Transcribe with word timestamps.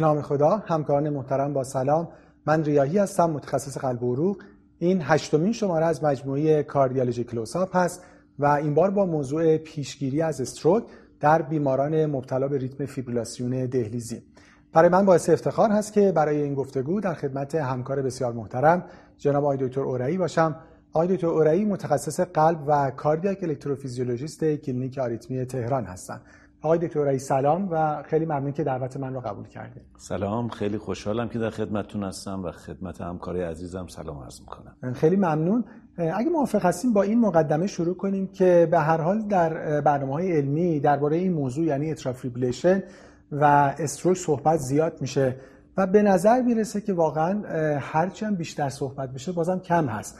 به 0.00 0.11
نام 0.11 0.22
خدا 0.22 0.56
همکاران 0.56 1.08
محترم 1.08 1.52
با 1.52 1.64
سلام. 1.64 2.08
من 2.46 2.64
ریاهی 2.64 2.98
هستم 2.98 3.30
متخصص 3.30 3.78
قلب 3.78 4.02
و 4.02 4.12
عروق. 4.12 4.36
این 4.78 5.02
هشتمین 5.02 5.52
شماره 5.52 5.86
از 5.86 6.04
مجموعه 6.04 6.62
Cardiology 6.62 7.24
Close-Up 7.24 7.76
هست 7.76 8.02
و 8.38 8.46
این 8.46 8.74
بار 8.74 8.90
با 8.90 9.06
موضوع 9.06 9.56
پیشگیری 9.56 10.22
از 10.22 10.40
stroke 10.40 10.84
در 11.20 11.42
بیماران 11.42 12.06
مبتلا 12.06 12.48
به 12.48 12.58
ریتم 12.58 12.86
فیبریلاسیون 12.86 13.66
دهلیزی. 13.66 14.22
برای 14.72 14.88
من 14.88 15.06
باعث 15.06 15.30
افتخار 15.30 15.70
هست 15.70 15.92
که 15.92 16.12
برای 16.12 16.42
این 16.42 16.54
گفتگو 16.54 17.00
در 17.00 17.14
خدمت 17.14 17.54
همکار 17.54 18.02
بسیار 18.02 18.32
محترم 18.32 18.84
جناب 19.18 19.44
آقای 19.44 19.56
دکتر 19.56 19.80
اورایی 19.80 20.18
باشم. 20.18 20.56
آقای 20.92 21.08
دکتر 21.16 21.26
اورایی 21.26 21.64
متخصص 21.64 22.20
قلب 22.20 22.58
و 22.66 22.90
cardiac 22.90 23.38
electrophysiologist 23.42 24.44
کلینیک 24.44 24.98
آریتمی 24.98 25.44
تهران 25.44 25.84
هستند. 25.84 26.20
آقای 26.62 26.78
دکتر 26.78 27.00
رئیس 27.00 27.28
سلام 27.28 27.68
و 27.70 28.02
خیلی 28.02 28.24
ممنون 28.24 28.52
که 28.52 28.64
دعوت 28.64 28.96
من 28.96 29.14
رو 29.14 29.20
قبول 29.20 29.48
کردید 29.48 29.82
سلام 29.98 30.48
خیلی 30.48 30.78
خوشحالم 30.78 31.28
که 31.28 31.38
در 31.38 31.50
خدمتتون 31.50 32.04
هستم 32.04 32.44
و 32.44 32.50
خدمت 32.50 33.00
همکاری 33.00 33.42
عزیزم 33.42 33.86
سلام 33.86 34.22
عرض 34.22 34.40
می‌کنم. 34.40 34.92
خیلی 34.92 35.16
ممنون. 35.16 35.64
اگه 35.96 36.30
موافق 36.30 36.64
هستیم 36.64 36.92
با 36.92 37.02
این 37.02 37.20
مقدمه 37.20 37.66
شروع 37.66 37.96
کنیم 37.96 38.26
که 38.26 38.68
به 38.70 38.78
هر 38.78 39.00
حال 39.00 39.22
در 39.22 39.80
برنامه 39.80 40.12
های 40.12 40.32
علمی 40.36 40.80
درباره 40.80 41.16
این 41.16 41.32
موضوع 41.32 41.64
یعنی 41.64 41.90
اترافیبلیشن 41.90 42.82
و 43.32 43.44
استروک 43.78 44.16
صحبت 44.16 44.58
زیاد 44.58 45.00
میشه 45.00 45.36
و 45.76 45.86
به 45.86 46.02
نظر 46.02 46.42
می‌رسه 46.42 46.80
که 46.80 46.92
واقعا 46.92 47.42
هرچی 47.80 48.24
هم 48.24 48.34
بیشتر 48.34 48.68
صحبت 48.68 49.12
بشه 49.12 49.32
بازم 49.32 49.58
کم 49.58 49.86
هست. 49.86 50.18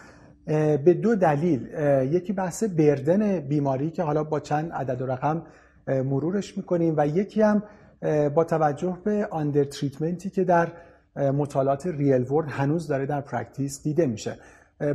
به 0.85 0.99
دو 1.03 1.15
دلیل. 1.15 1.69
یکی 2.13 2.33
بحث 2.33 2.65
burden 2.65 3.41
بیماری 3.41 3.91
که 3.91 4.03
حالا 4.03 4.25
با 4.25 4.41
چند 4.41 4.73
عدد 4.73 5.03
و 5.03 5.07
رقم 5.07 5.43
مرورش 5.91 6.57
می‌کنیم 6.57 6.95
و 6.97 7.07
یکی 7.07 7.43
هم 7.43 7.63
با 8.35 8.45
توجه 8.45 8.99
به 9.05 9.29
undertreatment 9.31 9.65
ی 9.65 10.31
که 10.31 10.45
در 10.45 10.69
مطالعات 11.17 11.87
real 11.87 12.33
world 12.33 12.49
هنوز 12.49 12.87
داره 12.87 13.07
در 13.07 13.21
practice 13.21 13.83
دیده 13.83 14.07
میشه. 14.07 14.37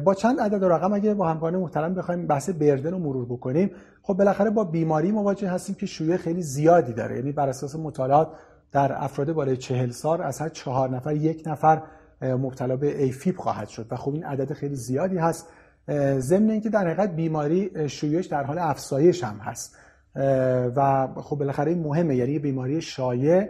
با 0.04 0.14
چند 0.14 0.40
عدد 0.40 0.64
و 0.64 0.70
رقم 0.70 0.94
اگه 0.94 1.14
با 1.14 1.28
همکاران 1.30 1.60
محترم 1.60 1.94
بخوایم 1.94 2.28
بحث 2.28 2.50
burden 2.50 2.92
رو 2.92 3.00
مرور 3.00 3.26
بکنیم 3.26 3.72
خب 4.02 4.14
بالاخره 4.14 4.50
با 4.50 4.64
بیماری 4.64 5.12
مواجه 5.12 5.50
هستیم 5.50 5.76
که 5.76 5.86
شیوع 5.86 6.18
خیلی 6.18 6.42
زیادی 6.42 6.94
داره. 6.94 7.16
یعنی 7.16 7.32
بر 7.32 7.50
اساس 7.50 7.76
مطالعات 7.76 8.28
در 8.72 9.04
افراد 9.04 9.34
بالای 9.34 9.58
چهل 9.58 9.90
سال 9.90 10.22
از 10.22 10.40
هر 10.40 10.50
چهار 10.50 10.90
نفر 10.90 11.16
یک 11.16 11.44
نفر 11.46 11.82
مبتلا 12.22 12.76
به 12.76 13.04
AFib 13.04 13.38
خواهد 13.38 13.68
شد 13.68 13.88
و 13.92 13.96
خب 13.96 14.14
این 14.14 14.26
عدد 14.26 14.54
خیلی 14.54 14.76
زیادی 14.76 15.18
هست. 15.18 15.48
ضمن 16.18 16.50
اینکه 16.50 16.70
در 16.70 16.88
حقیقت 16.88 17.16
بیماری 17.16 17.90
شیوعش 17.90 18.26
در 18.26 18.44
حال 18.44 18.58
افزایش 18.58 19.24
هم 19.24 19.38
هست. 19.38 19.78
و 20.76 21.08
خب 21.16 21.36
بالاخره 21.36 21.72
این 21.72 21.84
مهمه 21.84 22.16
یعنی 22.16 22.40
بیماری 22.40 22.82
شایع 22.82 23.50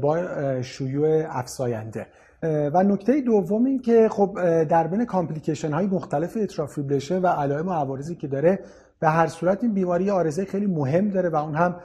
با 0.00 0.18
شیوع 0.62 1.24
افزاینده. 1.28 2.06
و 2.42 2.82
نکته 2.82 3.20
دوم 3.20 3.64
این 3.64 3.82
که 3.82 4.08
خب 4.08 4.62
در 4.64 4.86
بین 4.86 5.04
complication 5.04 5.72
های 5.72 5.86
مختلف 5.86 6.36
atrial 6.40 6.67
fibrillation 6.67 7.22
و 7.22 7.26
علائم 7.26 7.68
و 7.68 7.72
عوارضی 7.72 8.14
که 8.14 8.28
داره 8.28 8.58
به 9.00 9.08
هر 9.08 9.26
صورت 9.26 9.64
این 9.64 9.74
بیماری 9.74 10.10
عارضه 10.10 10.44
خیلی 10.44 10.66
مهم 10.66 11.08
داره 11.08 11.28
و 11.28 11.36
اون 11.36 11.54
هم 11.54 11.76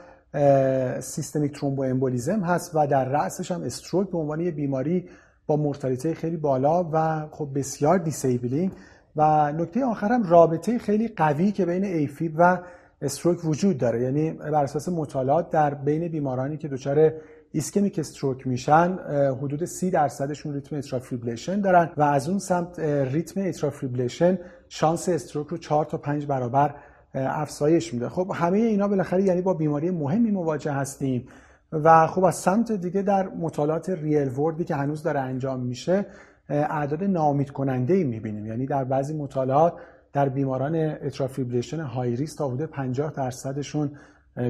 systemic 1.00 1.52
thromboembolism 1.52 2.40
هست 2.40 2.70
و 2.74 2.86
در 2.86 3.04
رأسش 3.04 3.52
هم 3.52 3.62
stroke 3.62 4.10
به 4.10 4.18
عنوان 4.18 4.40
یه 4.40 4.50
بیماری 4.50 5.08
با 5.46 5.56
mortality 5.56 6.14
خیلی 6.14 6.36
بالا 6.36 6.88
و 6.92 7.26
خب 7.30 7.48
بسیار 7.54 7.98
disabling 7.98 8.72
و 9.16 9.52
نکته 9.52 9.84
آخر 9.84 10.12
هم 10.12 10.22
رابطه 10.22 10.78
خیلی 10.78 11.08
قوی 11.08 11.52
که 11.52 11.66
بین 11.66 11.84
AFib 11.84 12.34
و 12.36 12.58
stroke 13.02 13.44
وجود 13.44 13.78
داره. 13.78 14.02
یعنی 14.02 14.30
بر 14.30 14.64
اساس 14.64 14.88
مطالعات 14.88 15.50
در 15.50 15.74
بین 15.74 16.08
بیمارانی 16.08 16.56
که 16.56 16.68
دچار 16.68 17.12
ischemic 17.52 17.98
stroke 17.98 18.46
میشن 18.46 18.98
حدود 19.42 19.64
30 19.64 19.90
درصدشون 19.90 20.54
ریتم 20.54 20.76
atrial 20.76 21.04
fibrillation 21.04 21.60
دارن 21.60 21.90
و 21.96 22.02
از 22.02 22.28
اون 22.28 22.38
سمت 22.38 22.80
ریتم 22.80 23.40
atrial 23.40 23.73
fibrillation 23.73 24.38
شانس 24.68 25.08
stroke 25.08 25.46
رو 25.46 25.58
4 25.58 25.84
تا 25.84 25.98
5 25.98 26.26
برابر 26.26 26.74
افزایش 27.14 27.94
میده. 27.94 28.08
خب 28.08 28.32
همه 28.34 28.58
اینا 28.58 28.88
بالاخره 28.88 29.22
یعنی 29.22 29.42
با 29.42 29.54
بیماری 29.54 29.90
مهمی 29.90 30.30
مواجه 30.30 30.72
هستیم 30.72 31.28
و 31.72 32.06
خب 32.06 32.24
از 32.24 32.36
سمت 32.36 32.72
دیگه 32.72 33.02
در 33.02 33.28
مطالعات 33.28 33.90
real 33.90 34.28
world 34.28 34.58
ی 34.58 34.64
که 34.64 34.74
هنوز 34.74 35.02
داره 35.02 35.20
انجام 35.20 35.60
میشه 35.60 36.06
اعداد 36.48 37.04
ناامید 37.04 37.50
کننده 37.50 37.94
ای 37.94 38.04
می‌بینیم. 38.04 38.46
یعنی 38.46 38.66
در 38.66 38.84
بعضی 38.84 39.14
مطالعات 39.14 39.74
در 40.16 40.28
بیماران 40.28 40.74
atrial 40.76 41.11
fibrillation 41.11 41.80
high 41.80 42.16
risk 42.16 42.34
تا 42.34 42.48
حدود 42.48 42.66
50 42.66 43.12
درصدشون 43.12 43.90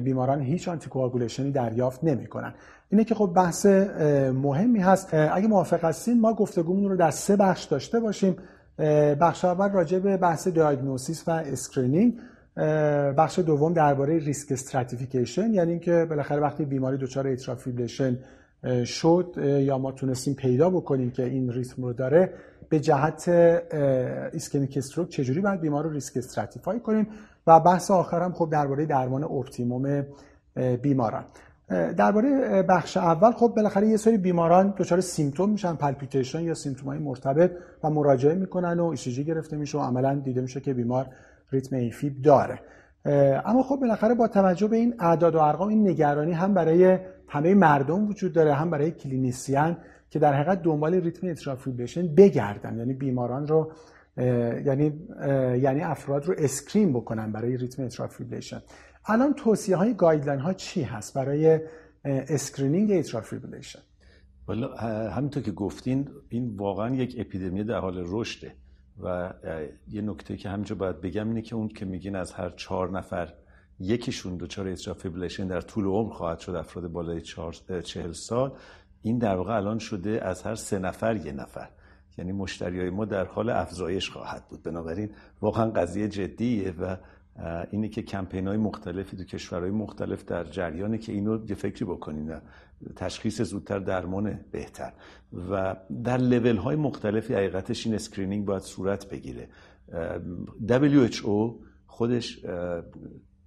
بیماران 0.04 0.40
هیچ 0.40 0.68
anticoagulation 0.68 1.45
ی 1.45 1.50
دریافت 1.50 2.04
نمی‌کنن. 2.04 2.54
اینه 2.90 3.04
که 3.04 3.14
خب 3.14 3.32
بحث 3.36 3.66
مهمی 4.32 4.80
هست. 4.80 5.14
اگه 5.14 5.48
موافق 5.48 5.84
هستین 5.84 6.20
ما 6.20 6.34
گفتگومون 6.34 6.90
رو 6.90 6.96
در 6.96 7.10
سه 7.10 7.36
بخش 7.36 7.64
داشته 7.64 8.00
باشیم. 8.00 8.36
بخش 9.20 9.44
اول 9.44 9.70
راجع 9.70 9.98
به 9.98 10.16
بحث 10.16 10.48
diagnosis 10.48 11.28
و 11.28 11.30
screening 11.30 12.18
بخش 13.16 13.38
دوم 13.38 13.72
درباره 13.72 14.18
risk 14.18 14.52
stratification 14.52 15.54
یعنی 15.54 15.70
اینکه 15.70 16.06
بالاخره 16.08 16.40
وقتی 16.40 16.64
بیماری 16.64 16.96
دچار 16.96 17.28
atrial 17.28 17.58
fibrillation 17.58 18.18
شد 18.84 19.34
یا 19.60 19.78
ما 19.78 19.92
تونستیم 19.92 20.34
پیدا 20.34 20.70
بکنیم 20.70 21.10
که 21.10 21.24
این 21.24 21.52
ریتم 21.52 21.82
رو 21.82 21.92
داره 21.92 22.32
به 22.68 22.80
جهت 22.80 23.28
ischemic 24.32 24.76
stroke 24.76 25.08
چجوری 25.08 25.40
باید 25.40 25.60
بیمار 25.60 25.84
رو 25.84 25.90
risk 25.90 26.16
stratify 26.16 26.80
کنیم؟ 26.80 27.08
و 27.46 27.60
بحث 27.60 27.90
آخرم 27.90 28.32
خب 28.32 28.48
درباره 28.52 28.86
درمان 28.86 29.24
optimum 29.24 30.06
بیماران. 30.82 31.24
درباره 31.96 32.62
بخش 32.62 32.96
اول 32.96 33.32
خب 33.32 33.52
بالاخره 33.56 33.88
یه 33.88 33.96
سری 33.96 34.18
بیماران 34.18 34.74
دچار 34.78 35.00
symptom 35.00 35.50
میشن 35.50 35.74
palpitation 35.74 36.42
یا 36.42 36.54
symptom 36.54 36.88
های 36.88 36.98
مرتبط 36.98 37.50
و 37.84 37.90
مراجعه 37.90 38.34
می‌کنن 38.34 38.80
و 38.80 38.84
ECG 38.84 39.24
گرفته 39.24 39.56
میشه 39.56 39.78
و 39.78 39.80
عملا 39.80 40.14
دیده 40.14 40.40
میشه 40.40 40.60
که 40.60 40.74
بیمار 40.74 41.06
ریتم 41.52 41.76
AFib 41.76 42.22
داره. 42.22 42.60
اما 43.44 43.62
خب 43.62 43.76
بالاخره 43.76 44.14
با 44.14 44.28
توجه 44.28 44.68
به 44.68 44.76
این 44.76 44.94
اعداد 44.98 45.34
و 45.34 45.38
ارقام 45.38 45.68
این 45.68 45.88
نگرانی 45.88 46.32
هم 46.32 46.54
برای 46.54 46.98
همه 47.28 47.54
مردم 47.54 48.08
وجود 48.08 48.32
داره 48.32 48.54
هم 48.54 48.70
برای 48.70 48.90
clinician 48.90 49.76
که 50.10 50.18
در 50.18 50.34
حقیقت 50.34 50.62
دنبال 50.62 50.94
ریتم 50.94 51.26
atrial 51.26 51.55
fibrillation 51.55 52.14
بگردن. 52.14 52.78
یعنی 52.78 52.94
بیماران 52.94 53.46
رو 53.46 53.72
یعنی 54.16 54.92
یعنی 55.62 55.80
افراد 55.80 56.26
رو 56.26 56.34
screen 56.38 56.92
بکنن 56.92 57.32
برای 57.32 57.56
ریتم 57.56 57.84
atrial 57.84 58.10
fibrillation 58.10 58.62
الان 59.06 59.34
توصیه 59.34 59.76
های 59.76 59.94
guideline 59.94 60.40
ها 60.40 60.52
چی 60.52 60.82
هست 60.82 61.14
برای 61.14 61.60
screening 62.04 62.92
atrial 62.92 63.21
fibrillation 63.21 63.80
والا 64.46 64.76
همینطور 65.10 65.42
که 65.42 65.52
گفتین 65.52 66.08
این 66.28 66.56
واقعا 66.56 66.94
یک 66.94 67.14
اپیدمی 67.18 67.64
در 67.64 67.78
حال 67.78 68.04
رشده 68.06 68.52
و 69.02 69.32
یه 69.88 70.02
نکته 70.02 70.36
که 70.36 70.48
همینجا 70.48 70.74
باید 70.74 71.00
بگم 71.00 71.28
اینه 71.28 71.42
که 71.42 71.56
اون 71.56 71.68
که 71.68 71.84
میگین 71.84 72.16
از 72.16 72.32
هر 72.32 72.50
چهار 72.50 72.90
نفر 72.90 73.32
یکیشون 73.80 74.36
دچار 74.36 74.68
اترافیبریشن 74.68 75.46
در 75.46 75.60
طول 75.60 75.84
عمر 75.84 76.12
خواهد 76.12 76.38
شد 76.38 76.54
افراد 76.54 76.88
بالای 76.88 77.20
چهل 77.84 78.12
سال. 78.12 78.52
این 79.02 79.18
در 79.18 79.36
واقع 79.36 79.56
الان 79.56 79.78
شده 79.78 80.24
از 80.24 80.42
هر 80.42 80.54
سه 80.54 80.78
نفر 80.78 81.16
یه 81.16 81.32
نفر. 81.32 81.68
یعنی 82.18 82.32
مشتری 82.32 82.80
های 82.80 82.90
ما 82.90 83.04
در 83.04 83.24
حال 83.24 83.50
افزایش 83.50 84.10
خواهد 84.10 84.48
بود. 84.48 84.62
بنابراین 84.62 85.10
واقعا 85.40 85.70
قضیه 85.70 86.08
جدیه 86.08 86.70
و 86.70 86.96
اینه 87.70 87.88
که 87.88 88.02
کمپین 88.02 88.48
های 88.48 88.56
مختلفی 88.56 89.16
تو 89.16 89.24
کشورهای 89.24 89.70
مختلف 89.70 90.24
در 90.24 90.44
جریانه 90.44 90.98
که 90.98 91.12
اینو 91.12 91.48
یه 91.48 91.54
فکری 91.54 91.84
بکنین 91.84 92.34
تشخیص 92.96 93.42
زودتر 93.42 93.78
درمان 93.78 94.40
بهتر. 94.50 94.92
و 95.50 95.76
در 96.04 96.16
لیول 96.16 96.56
های 96.56 96.76
مختلفی 96.76 97.34
حقیقتش 97.34 97.86
این 97.86 97.94
screening 97.94 98.44
باید 98.44 98.62
صورت 98.62 99.08
بگیره. 99.08 99.48
WHO 100.68 101.54
خودش 101.86 102.44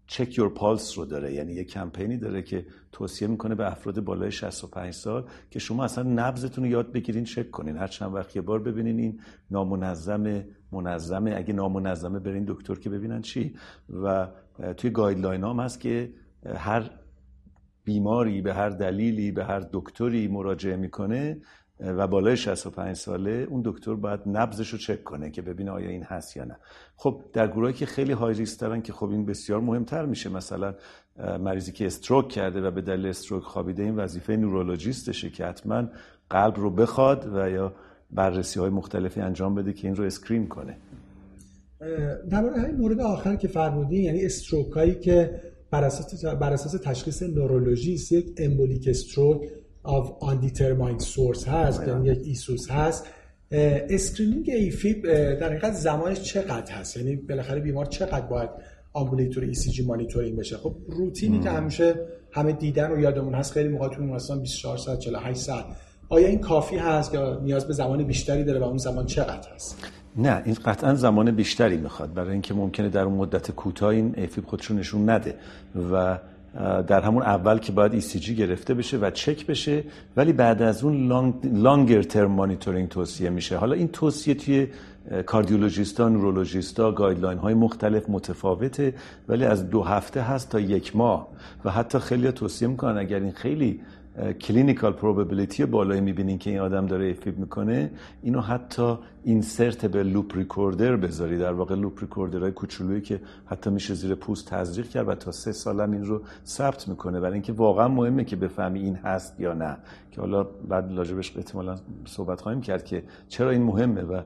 check 0.10 0.38
your 0.38 0.50
pulse 0.50 0.98
رو 0.98 1.06
داره. 1.06 1.34
یعنی 1.34 1.54
یه 1.54 1.64
کمپینی 1.64 2.18
داره 2.18 2.42
که 2.42 2.66
توصیه 2.92 3.28
می‌کنه 3.28 3.56
به 3.56 3.72
افراد 3.72 4.00
بالای 4.00 4.32
65 4.32 4.94
سال 4.94 5.26
که 5.52 5.60
شما 5.60 5.84
اصلا 5.84 6.04
نبضتون 6.04 6.64
رو 6.64 6.70
یاد 6.70 6.92
بگیرین 6.92 7.24
چک 7.24 7.52
کنین. 7.52 7.78
هر 7.78 7.88
چند 7.88 8.14
وقت 8.14 8.36
یه 8.36 8.42
بار 8.42 8.60
ببینین 8.60 9.00
این 9.00 9.20
نامنظم 9.52 10.44
منظمه 10.72 11.34
اگه 11.38 11.54
نامنظمه 11.54 12.20
برین 12.20 12.46
دکتر 12.48 12.76
که 12.76 12.90
ببینن 12.90 13.22
چی. 13.22 13.56
و 14.04 14.28
توی 14.78 14.90
guideline 14.90 15.44
هم 15.44 15.60
هست 15.60 15.80
که 15.80 16.14
هر 16.56 16.92
بیماری 17.84 18.42
به 18.42 18.54
هر 18.54 18.70
دلیلی 18.70 19.32
به 19.32 19.46
هر 19.46 19.68
دکتری 19.74 20.28
مراجعه 20.28 20.76
می‌کنه 20.76 21.42
و 21.80 22.08
بالای 22.08 22.38
65 22.38 22.96
ساله 22.96 23.48
اون 23.50 23.62
دکتر 23.66 23.94
باید 23.94 24.20
نبضش 24.26 24.70
رو 24.70 24.78
چک 24.78 25.04
کنه 25.04 25.30
که 25.30 25.42
ببینه 25.42 25.72
آیا 25.72 25.90
این 25.90 26.04
هست 26.04 26.38
یا 26.38 26.44
نه. 26.44 26.58
خب 26.96 27.22
در 27.34 27.48
گروهی 27.48 27.74
که 27.74 27.86
خیلی 27.86 28.12
های 28.12 28.34
ریسک 28.34 28.60
دارن 28.60 28.82
که 28.82 28.94
خب 28.94 29.10
این 29.10 29.26
بسیار 29.26 29.62
مهمتر 29.62 30.06
میشه 30.06 30.30
مثلا 30.30 30.76
مریضی 31.40 31.72
که 31.72 31.86
stroke 31.86 32.30
کرده 32.30 32.62
و 32.62 32.72
به 32.72 32.82
دلیل 32.82 33.06
stroke 33.06 33.44
خوابیده 33.44 33.84
این 33.84 33.96
وظیفه 33.96 34.36
neurologistـشه 34.36 35.30
که 35.30 35.46
حتما 35.46 35.84
قلب 36.30 36.56
رو 36.58 36.70
بخواد 36.70 37.36
و 37.36 37.50
یا 37.50 37.74
بررسی 38.12 38.60
های 38.60 38.70
مختلفی 38.70 39.22
انجام 39.22 39.56
بده 39.56 39.74
که 39.74 39.88
این 39.88 39.96
رو 39.96 40.04
screen 40.04 40.48
کنه. 40.48 40.78
در 42.30 42.42
مورد 42.42 42.80
مورد 42.80 43.00
آخر 43.00 43.36
که 43.36 43.48
فرمودین 43.48 44.04
یعنی 44.04 44.26
stroke 44.26 44.72
هایی 44.72 44.96
که 44.96 45.42
بر 45.72 45.84
اساس, 45.84 46.26
بر 46.26 46.54
اساس 46.54 46.82
تشخیص 46.84 47.24
neurologist 47.24 48.12
یک 48.12 48.34
embolic 48.38 48.88
stroke 48.88 49.42
of 49.86 50.06
undetermined 50.22 51.02
source 51.02 51.48
هست 51.48 51.88
یعنی 51.88 52.08
یک 52.08 52.20
ESUS 52.24 52.72
هست. 52.72 53.06
screening 53.52 54.50
AFib 54.50 55.04
در 55.34 55.50
حقیقت 55.50 55.74
زمانش 55.74 56.22
چقدر 56.22 56.74
هست؟ 56.74 56.98
یعنی 56.98 57.16
بالاخره 57.16 57.60
بیمار 57.60 57.86
چقدر 57.86 58.26
باید 58.26 58.50
ambulatory 58.94 59.44
ECG 59.44 59.86
monitoring 59.86 60.38
بشه؟ 60.38 60.58
خب 60.58 60.76
روتینی 60.88 61.40
که 61.40 61.50
همیشه 61.50 61.96
همه 62.32 62.52
دیدن 62.52 62.92
و 62.92 63.00
یادمون 63.00 63.34
هست 63.34 63.52
خیلی 63.52 63.70
موقع 63.70 63.88
تو 63.88 64.02
بیمارستان 64.02 64.42
24 64.42 64.78
ساعت 64.78 65.00
48 65.00 65.40
ساعت. 65.40 65.66
آیا 66.10 66.28
این 66.28 66.40
کافی 66.40 66.78
هست 66.78 67.14
یا 67.14 67.40
نیاز 67.40 67.68
به 67.68 67.74
زمان 67.74 68.04
بیشتری 68.04 68.44
داره 68.44 68.60
و 68.60 68.64
اون 68.64 68.78
زمان 68.78 69.06
چقدر 69.06 69.50
هست؟ 69.56 69.78
نه 70.18 70.42
این 70.46 70.56
قطعا 70.66 70.96
زمان 70.96 71.32
بیشتری 71.32 71.78
می‌خواد. 71.78 72.14
برای 72.14 72.32
اینکه 72.32 72.54
ممکنه 72.54 72.90
در 72.90 73.02
اون 73.02 73.14
مدت 73.14 73.52
کوتاه 73.52 73.90
این 73.90 74.14
AFib 74.18 74.46
خودشو 74.46 74.80
نشون 74.80 75.10
نده 75.10 75.36
و 75.94 76.20
در 76.88 77.02
همون 77.02 77.24
اول 77.24 77.58
که 77.58 77.72
باید 77.72 78.02
ECG 78.02 78.30
گرفته 78.30 78.74
بشه 78.74 78.98
و 78.98 79.10
چک 79.10 79.46
بشه 79.48 79.84
ولی 80.18 80.34
بعد 80.34 80.62
از 80.62 80.84
اون 80.84 81.08
longer 81.44 82.02
term 82.02 82.32
monitoring 82.32 82.90
توصیه 82.90 83.30
میشه. 83.30 83.58
حالا 83.58 83.76
این 83.76 83.88
توصیه 83.88 84.34
توی 84.34 84.68
cardiologist 85.26 86.10
ا 86.10 86.17
neurologist 86.17 86.92
ا 86.92 86.97
guideline 86.97 87.38
های 87.38 87.54
مختلف 87.54 88.10
متفاوته 88.10 88.94
ولی 89.28 89.46
از 89.46 89.70
دو 89.70 89.84
هفته 89.84 90.22
هست 90.22 90.50
تا 90.50 90.60
یک 90.60 90.96
ماه. 90.96 91.28
و 91.66 91.72
حتی 91.72 92.00
خیلی 92.00 92.32
توصیه 92.32 92.68
می‌کنن 92.68 92.98
اگر 92.98 93.20
این 93.20 93.32
خیلی 93.32 93.80
clinical 94.42 94.94
probability 94.94 95.66
بالایی 95.66 96.02
می‌بینین 96.02 96.38
که 96.38 96.50
این 96.50 96.60
آدم 96.60 96.86
داره 96.86 97.10
AFib 97.10 97.40
می‌کنه 97.40 97.92
اینو 98.22 98.42
حتی 98.42 98.98
insert 99.24 99.86
یه 99.86 100.04
loop 100.04 100.38
recorder 100.38 100.96
بذاری. 100.96 101.38
در 101.38 101.54
واقع 101.54 101.76
loop 101.76 102.02
recorder 102.02 102.42
های 102.42 102.52
کوچولویی 102.52 103.02
که 103.02 103.22
حتی 103.46 103.70
میشه 103.70 103.94
زیر 103.94 104.16
پوست 104.16 104.50
تزریق 104.50 104.90
کرد 104.90 105.08
و 105.08 105.16
تا 105.16 105.32
سه 105.32 105.52
سالم 105.52 105.92
این 105.92 106.06
رو 106.06 106.22
ثبت 106.46 106.88
می‌کنه. 106.88 107.20
برای 107.20 107.34
اینکه 107.34 107.54
واقعا 107.54 107.88
مهمه 107.88 108.24
که 108.24 108.36
بفهمی 108.36 108.80
این 108.80 108.96
هست 108.96 109.40
یا 109.40 109.54
نه. 109.54 109.78
که 110.12 110.22
حالا 110.22 110.44
بعد 110.44 110.92
راجبش 110.92 111.38
احتمالا 111.38 111.76
صحبت 112.06 112.42
خواهیم 112.42 112.62
کرد 112.62 112.86
که 112.86 113.04
چرا 113.28 113.50
این 113.50 113.64
مهمه 113.64 114.02
و 114.02 114.22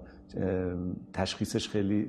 تشخیصش 1.13 1.69
خیلی 1.69 2.07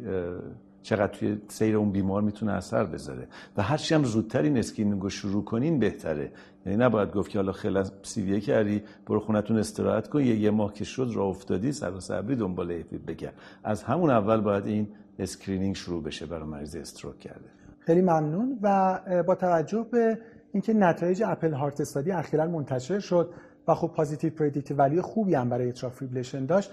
چقدر 0.83 1.13
توی 1.13 1.39
سیر 1.49 1.77
اون 1.77 1.93
بیمار 1.93 2.23
می‌تونه 2.23 2.53
اثر 2.53 2.85
بذاره. 2.85 3.29
و 3.57 3.63
هرچی 3.63 3.95
هم 3.95 4.05
زودتر 4.05 4.43
این 4.43 5.01
رو 5.01 5.11
شروع 5.11 5.45
کنین 5.45 5.79
بهتره. 5.79 6.33
یعنی 6.67 6.79
نباید 6.79 7.13
گفت 7.13 7.31
که 7.31 7.39
حالا 7.39 7.53
خیلی 7.53 7.83
وی 8.17 8.41
کردی 8.41 8.83
برو 9.07 9.21
خونتون 9.21 9.59
استراحت 9.59 10.09
کن 10.09 10.21
یه, 10.21 10.37
یه 10.37 10.51
ماه 10.51 10.73
که 10.73 10.85
شد 10.85 11.11
راه 11.15 11.27
افتادی 11.27 11.73
سر 11.73 11.91
و 11.91 12.01
صبری 12.01 12.37
دنبال 12.37 12.71
AFib 12.71 13.07
بگرد. 13.07 13.35
از 13.65 13.83
همون 13.83 14.11
اول 14.11 14.41
باید 14.41 14.67
این 14.67 14.89
screening 15.19 15.75
شروع 15.75 16.03
بشه 16.03 16.27
برای 16.27 16.49
مریض 16.49 16.77
stroke 16.77 17.19
کرده. 17.19 17.49
خیلی 17.81 18.01
ممنون 18.01 18.59
و 18.63 19.01
با 19.27 19.35
توجه 19.35 19.87
به 19.93 20.19
اینکه 20.53 20.73
نتایج 20.75 21.23
Apple 21.27 21.53
Heart 21.53 21.81
Study 21.81 22.13
اخیرا 22.13 22.47
منتشر 22.47 22.99
شد 22.99 23.31
و 23.69 23.75
خب 23.75 23.91
positive 23.97 24.31
predictive 24.31 24.77
value 24.77 25.01
خوبی 25.01 25.35
هم 25.35 25.49
برای 25.49 25.69
atrial 25.69 25.95
fibrillation 25.95 26.47
داشت 26.47 26.71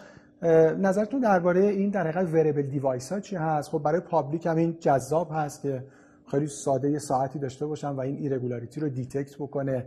نظرتون 0.80 1.20
درباره 1.20 1.66
این 1.66 1.90
در 1.90 2.08
حقیقت 2.08 2.34
wearable 2.34 2.62
device 2.62 3.12
ها 3.12 3.20
چی 3.20 3.36
هست؟ 3.36 3.70
خب 3.70 3.84
برای 3.84 4.00
public 4.00 4.46
هم 4.46 4.56
این 4.56 4.78
جذاب 4.80 5.30
هست 5.32 5.62
که 5.62 5.84
خیلی 6.32 6.48
ساده 6.48 6.92
یه 6.92 7.00
ساعتی 7.00 7.40
داشته 7.40 7.66
باشن 7.66 7.90
و 7.90 8.00
این 8.00 8.18
irregularity 8.18 8.80
رو 8.80 8.90
detect 8.90 9.36
بکنه. 9.36 9.86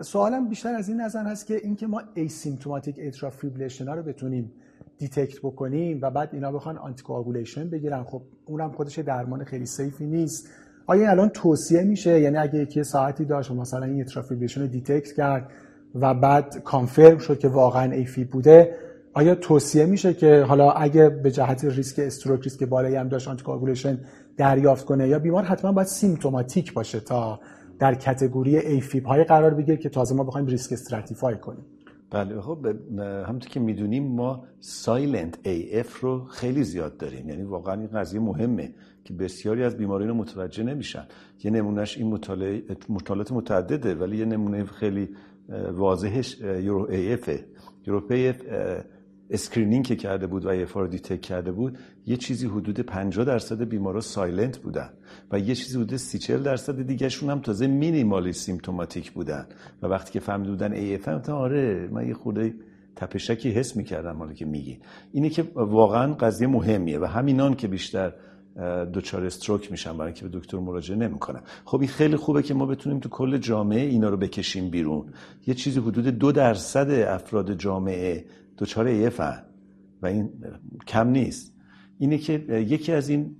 سوالم 0.00 0.48
بیشتر 0.48 0.74
از 0.74 0.88
این 0.88 1.00
نظر 1.00 1.24
هست 1.24 1.46
که 1.46 1.54
اینکه 1.54 1.86
ما 1.86 2.02
asymptomatic 2.14 2.96
atrial 3.02 3.30
fibrillation 3.30 3.88
ها 3.88 3.94
رو 3.94 4.02
بتونیم 4.02 4.52
detect 4.98 5.38
بکنیم 5.38 5.98
و 6.02 6.10
بعد 6.10 6.28
اینا 6.32 6.52
بخوان 6.52 6.78
anticoagulation 6.78 7.70
بگیرن. 7.70 8.04
خب 8.04 8.22
اونم 8.46 8.72
خودش 8.72 8.98
درمان 8.98 9.44
خیلی 9.44 9.66
safe 9.66 9.98
ی 9.98 10.06
نیست. 10.06 10.48
آیا 10.86 11.10
الان 11.10 11.28
توصیه 11.28 11.82
میشه؟ 11.82 12.20
یعنی 12.20 12.36
اگه 12.36 12.58
یکی 12.58 12.84
ساعتی 12.84 13.24
داشت 13.24 13.50
و 13.50 13.54
مثلا 13.54 13.86
این 13.86 14.00
atrial 14.00 14.24
رو 14.56 14.66
detect 14.66 15.12
کرد 15.12 15.50
و 15.94 16.14
بعد 16.14 16.62
confirm 16.64 17.18
شد 17.18 17.38
که 17.38 17.48
واقعا 17.48 17.92
AFib 17.92 18.24
بوده 18.24 18.76
آیا 19.14 19.34
توصیه 19.34 19.86
میشه 19.86 20.14
که 20.14 20.42
حالا 20.48 20.70
اگه 20.70 21.08
به 21.08 21.30
جهت 21.30 21.64
risk 21.64 21.98
stroke 21.98 22.42
risk 22.42 22.64
بالایی 22.64 22.96
هم 22.96 23.08
داشت 23.08 23.28
anticoagulation 23.28 23.98
دریافت 24.36 24.84
کنه 24.84 25.08
یا 25.08 25.18
بیمار 25.18 25.42
حتما 25.42 25.72
باید 25.72 25.88
symptomatic 25.88 26.72
باشه 26.72 27.00
تا 27.00 27.40
در 27.78 27.94
category 27.94 28.56
AFib 28.56 29.04
های 29.04 29.24
قرار 29.24 29.54
بگیره 29.54 29.76
که 29.76 29.88
تازه 29.88 30.14
ما 30.14 30.24
بخوایم 30.24 30.46
risk 30.46 30.72
stratify 30.72 31.36
کنیم؟ 31.36 31.64
بله 32.10 32.40
خب 32.40 32.66
همونطور 32.98 33.50
که 33.50 33.60
می‌دونیم 33.60 34.04
ما 34.04 34.44
silent 34.60 35.38
AF 35.72 36.00
رو 36.00 36.24
خیلی 36.24 36.64
زیاد 36.64 36.96
داریم. 36.96 37.28
یعنی 37.28 37.42
واقعا 37.42 37.74
این 37.74 37.86
قضیه 37.86 38.20
مهمه 38.20 38.74
که 39.04 39.14
بسیاری 39.14 39.62
از 39.62 39.76
بیماریان 39.76 40.16
متوجه 40.16 40.62
نمیشن. 40.62 41.06
یه 41.44 41.50
نمونهش 41.50 41.98
این 41.98 42.06
مطالعه 42.06 42.62
مطالعات 42.88 43.32
متعدده 43.32 43.94
ولی 43.94 44.16
یه 44.16 44.24
نمونه 44.24 44.64
خیلی 44.64 45.08
واضحش 45.72 46.40
یورو 46.40 46.88
اف 46.90 47.30
یورو 47.86 48.00
اسکرینینگ 49.30 49.84
که 49.84 49.96
کرده 49.96 50.26
بود 50.26 50.46
و 50.46 50.50
رو 50.74 50.86
دیتک 50.86 51.20
کرده 51.20 51.52
بود 51.52 51.78
یه 52.06 52.16
چیزی 52.16 52.46
حدود 52.46 52.80
50 52.80 53.24
درصد 53.24 53.62
بیمارا 53.62 54.00
سایلنت 54.00 54.58
بودن 54.58 54.90
و 55.30 55.38
یه 55.38 55.54
چیزی 55.54 55.76
حدود 55.76 55.96
30 55.96 56.18
40 56.18 56.42
درصد 56.42 56.82
دیگهشون 56.82 57.30
هم 57.30 57.40
تازه 57.40 57.66
مینیمالی 57.66 58.32
سیمتوماتیک 58.32 59.12
بودن. 59.12 59.46
و 59.82 59.86
وقتی 59.86 60.12
که 60.12 60.20
فهمیده 60.20 60.50
بودن 60.50 60.72
ای 60.72 60.94
اف 60.94 61.08
هم 61.08 61.34
آره 61.34 61.88
من 61.92 62.08
یه 62.08 62.14
خورده 62.14 62.54
تپشکی 62.96 63.50
حس 63.50 63.76
می‌کردم 63.76 64.16
مالی 64.16 64.34
که 64.34 64.44
میگی. 64.44 64.78
اینه 65.12 65.30
که 65.30 65.42
واقعا 65.54 66.14
قضیه 66.14 66.48
مهمیه 66.48 66.98
و 66.98 67.04
همینان 67.04 67.54
که 67.54 67.68
بیشتر 67.68 68.12
دوچار 68.92 69.24
استروک 69.24 69.70
میشن 69.70 69.92
برای 69.92 70.06
اینکه 70.06 70.28
به 70.28 70.38
دکتر 70.38 70.58
مراجعه 70.58 70.96
نمی‌کنن. 70.96 71.40
خب 71.64 71.80
این 71.80 71.88
خیلی 71.88 72.16
خوبه 72.16 72.42
که 72.42 72.54
ما 72.54 72.66
بتونیم 72.66 73.00
تو 73.00 73.08
کل 73.08 73.36
جامعه 73.38 73.80
اینا 73.80 74.08
رو 74.08 74.16
بکشیم 74.16 74.70
بیرون. 74.70 75.06
یه 75.46 75.54
چیزی 75.54 75.80
حدود 75.80 76.06
دو 76.06 76.32
درصد 76.32 76.90
افراد 76.90 77.54
جامعه 77.54 78.24
دچار 78.60 78.86
ایف 78.86 79.20
و 80.02 80.06
این 80.06 80.30
کم 80.86 81.08
نیست. 81.08 81.54
اینه 81.98 82.18
که 82.18 82.32
یکی 82.48 82.92
از 82.92 83.08
این 83.08 83.36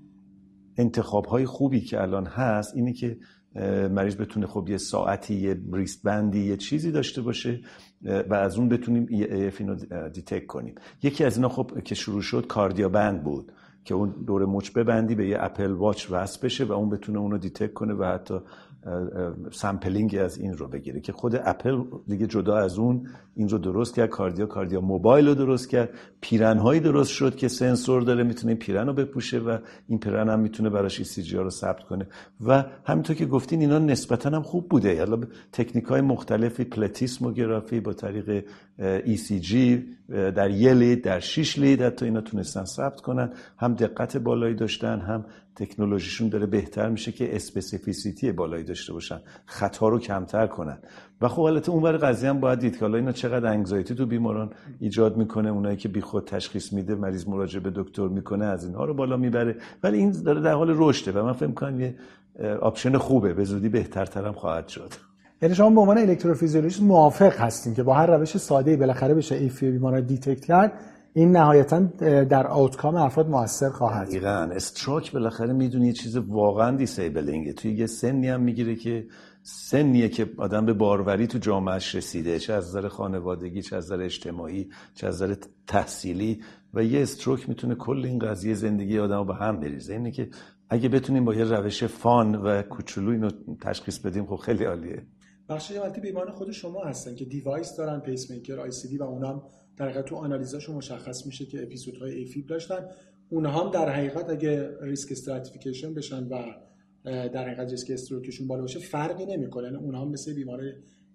انتخاب 0.76 1.26
های 1.26 1.46
خوبی 1.46 1.80
که 1.80 2.02
الان 2.02 2.26
هست 2.26 2.76
اینه 2.76 2.92
که 2.92 3.18
مریض 3.90 4.16
بتونه 4.16 4.46
خب 4.46 4.68
یه 4.68 4.76
ساعتی 4.76 5.34
یه 5.34 5.54
بریست 5.54 6.02
بندی 6.02 6.40
یه 6.40 6.56
چیزی 6.56 6.90
داشته 6.90 7.22
باشه 7.22 7.60
و 8.02 8.34
از 8.34 8.58
اون 8.58 8.68
بتونیم 8.68 9.06
AF 9.10 9.60
اینو 9.60 9.74
detect 10.08 10.46
کنیم. 10.46 10.74
یکی 11.02 11.24
از 11.24 11.36
اینا 11.36 11.48
خب 11.48 11.82
که 11.84 11.94
شروع 11.94 12.22
شد 12.22 12.46
Kardia 12.46 12.88
Band 12.88 13.22
بود 13.24 13.52
که 13.84 13.94
اون 13.94 14.24
دور 14.26 14.46
مچ 14.46 14.72
ببندی 14.72 15.14
به 15.14 15.28
یه 15.28 15.36
Apple 15.40 15.70
Watch 15.70 16.10
وصل 16.10 16.46
بشه 16.46 16.64
و 16.64 16.72
اون 16.72 16.90
بتونه 16.90 17.18
اونو 17.18 17.38
detect 17.38 17.72
کنه 17.72 17.94
و 17.94 18.04
حتی 18.04 18.40
sampling 19.52 20.18
از 20.20 20.38
این 20.38 20.52
رو 20.56 20.68
بگیره 20.68 21.00
که 21.00 21.12
خود 21.12 21.40
اپل 21.44 21.82
دیگه 22.08 22.26
جدا 22.26 22.56
از 22.56 22.78
اون 22.78 23.06
این 23.34 23.48
رو 23.48 23.58
درست 23.58 23.94
کرد 23.94 24.08
Kardia 24.08 24.46
KardiaMobile 24.46 25.28
رو 25.28 25.34
درست 25.34 25.70
کرد 25.70 25.90
پیرهن 26.20 26.58
درست 26.80 27.10
شد 27.10 27.36
که 27.36 27.48
سنسور 27.48 28.02
داره 28.02 28.24
می‌تونه 28.24 28.54
پیرهن 28.54 28.86
رو 28.86 28.92
بپوشه 28.92 29.38
و 29.38 29.58
این 29.88 29.98
پیرهن 29.98 30.28
هم 30.28 30.40
می‌تونه 30.40 30.70
براش 30.70 31.18
ای 31.18 31.24
رو 31.32 31.50
ثبت 31.50 31.84
کنه. 31.84 32.06
و 32.46 32.64
همینطور 32.84 33.16
که 33.16 33.26
گفتین 33.26 33.60
اینا 33.60 33.78
نسبتا 33.78 34.30
هم 34.30 34.42
خوب 34.42 34.68
بوده. 34.68 34.94
یعنی 34.94 35.16
تکنیک 35.52 35.84
های 35.84 36.00
مختلفی 36.00 36.64
plethysmography 36.64 37.80
با 37.80 37.92
طریق 37.92 38.44
ای 38.78 39.16
در 40.08 40.50
یه 40.50 40.74
lead 40.74 41.04
در 41.04 41.20
شیش 41.20 41.58
lead 41.58 41.82
حتی 41.82 42.04
اینا 42.04 42.20
تونستن 42.20 42.64
ثبت 42.64 43.00
کنن. 43.00 43.32
هم 43.58 43.74
دقت 43.74 44.16
بالایی 44.16 44.54
داشتن 44.54 45.00
هم 45.00 45.24
تکنولوژیشون 45.56 46.28
داره 46.28 46.46
بهتر 46.46 46.88
میشه 46.88 47.12
که 47.12 47.36
specificity 47.36 48.32
بالایی 48.32 48.64
داشته 48.64 48.92
باشن. 48.92 49.20
خطا 49.46 49.88
رو 49.88 49.98
کمتر 49.98 50.46
کنن. 50.46 50.78
و 51.20 51.28
خب 51.28 51.42
البته 51.42 51.70
اون 51.70 51.96
قضیه 51.96 52.30
هم 52.30 52.40
باید 52.40 52.58
دید 52.58 52.74
که 52.74 52.80
حالا 52.80 52.98
اینا 52.98 53.12
چقدر 53.12 53.46
anxiety 53.46 53.94
تو 53.94 54.06
بیماران 54.06 54.50
ایجاد 54.80 55.16
می‌کنه 55.16 55.50
اونایی 55.50 55.76
که 55.76 55.88
بیخود 55.88 56.24
تشخیص 56.24 56.72
میده 56.72 56.94
مریض 56.94 57.28
مراجعه 57.28 57.62
به 57.62 57.70
دکتر 57.74 58.08
می‌کنه 58.08 58.44
از 58.44 58.64
اینها 58.64 58.84
رو 58.84 58.94
بالا 58.94 59.16
می‌بره. 59.16 59.56
ولی 59.82 59.98
این 59.98 60.10
داره 60.10 60.40
در 60.40 60.52
حال 60.52 60.74
رشده 60.76 61.12
و 61.12 61.24
من 61.24 61.32
فکر 61.32 61.46
می‌کنم 61.46 61.80
یه 61.80 61.94
option 62.60 62.96
خوبه. 62.96 63.34
به 63.34 63.44
زودی 63.44 63.68
بهترتر 63.68 64.26
هم 64.26 64.32
خواهد 64.32 64.68
شد. 64.68 64.92
یعنی 65.42 65.54
شما 65.54 65.70
به 65.70 65.80
عنوان 65.80 65.98
electrophysiologist 65.98 66.82
موافق 66.82 67.40
هستین 67.40 67.74
که 67.74 67.82
با 67.82 67.94
هر 67.94 68.06
روش 68.06 68.36
ساده 68.36 68.76
بالاخره 68.76 69.14
بشه 69.14 69.34
AFib 69.34 69.70
بیمار 69.70 70.00
detect 70.00 70.44
کرد. 70.44 70.72
این 71.14 71.30
نهایتا 71.30 71.80
در 72.24 72.46
outcome 72.46 72.94
افراد 72.94 73.28
موثر 73.28 73.70
خواهد 73.70 74.08
دقیقاً. 74.08 74.48
stroke 74.54 75.12
بالاخره 75.12 75.52
می‌دونی 75.52 75.86
یه 75.86 75.92
چیز 75.92 76.16
واقعا 76.16 76.76
disabling 76.76 77.45
ـه 77.45 77.52
توی 77.52 77.72
یه 77.72 77.86
سنی 77.86 78.28
هم 78.28 78.40
می‌گیره 78.40 78.76
که 78.76 79.06
سنیه 79.42 80.08
که 80.08 80.30
آدم 80.36 80.66
به 80.66 80.72
باروری 80.72 81.26
تو 81.26 81.38
جامعهش 81.38 81.94
رسیده 81.94 82.38
چه 82.38 82.52
از 82.52 82.68
نظر 82.68 82.88
خانوادگی 82.88 83.62
چه 83.62 83.76
از 83.76 83.84
نظر 83.84 84.02
اجتماعی 84.02 84.68
چه 84.94 85.06
از 85.06 85.22
نظر 85.22 85.34
تحصیلی. 85.66 86.40
و 86.74 86.84
یه 86.84 87.02
stroke 87.02 87.48
می‌تونه 87.48 87.74
کل 87.74 88.04
این 88.04 88.18
قضیه 88.18 88.54
زندگی 88.54 88.98
آدم 88.98 89.18
رو 89.18 89.24
به 89.24 89.34
هم 89.34 89.60
بریزه. 89.60 89.92
اینه 89.92 90.10
که 90.10 90.28
اگه 90.70 90.88
بتونیم 90.88 91.24
با 91.24 91.34
یه 91.34 91.44
روش 91.44 91.84
fun 91.84 92.34
و 92.34 92.62
کوچولو 92.62 93.10
اینو 93.10 93.30
تشخیص 93.60 93.98
بدیم 93.98 94.26
خب 94.26 94.36
خیلی 94.36 94.64
عالیه. 94.64 95.06
بخش 95.48 95.72
بیمان 96.02 96.30
خود 96.30 96.50
شما 96.50 96.84
هستن 96.84 97.14
که 97.14 97.24
device 97.24 97.76
دارن 97.76 98.00
pacemaker 98.00 98.60
ICD 98.60 98.98
و 98.98 99.02
اونم 99.02 99.42
در 99.76 99.88
حقیقت 99.88 100.04
تو 100.04 100.16
analyze 100.16 100.55
اشون 100.55 100.76
مشخص 100.76 101.26
میشه 101.26 101.46
که 101.46 101.62
episode 101.62 102.14
های 102.14 102.25
AFib 102.25 102.46
داشتن. 102.46 102.86
اونها 103.28 103.64
هم 103.64 103.70
در 103.70 103.88
حقیقت 103.88 104.30
اگه 104.30 104.70
risk 104.82 105.12
stratification 105.12 105.94
بشن 105.94 106.28
و 106.28 106.44
در 107.04 107.48
حقیقت 107.48 107.70
risk 107.70 107.90
stroke 107.90 108.24
شون 108.24 108.46
بالا 108.46 108.60
باشه 108.60 108.78
فرقی 108.78 109.26
نمی‌کنه. 109.26 109.64
یعنی 109.64 109.76
اونها 109.76 110.02
هم 110.02 110.08
مثل 110.08 110.34
بیمار 110.34 110.60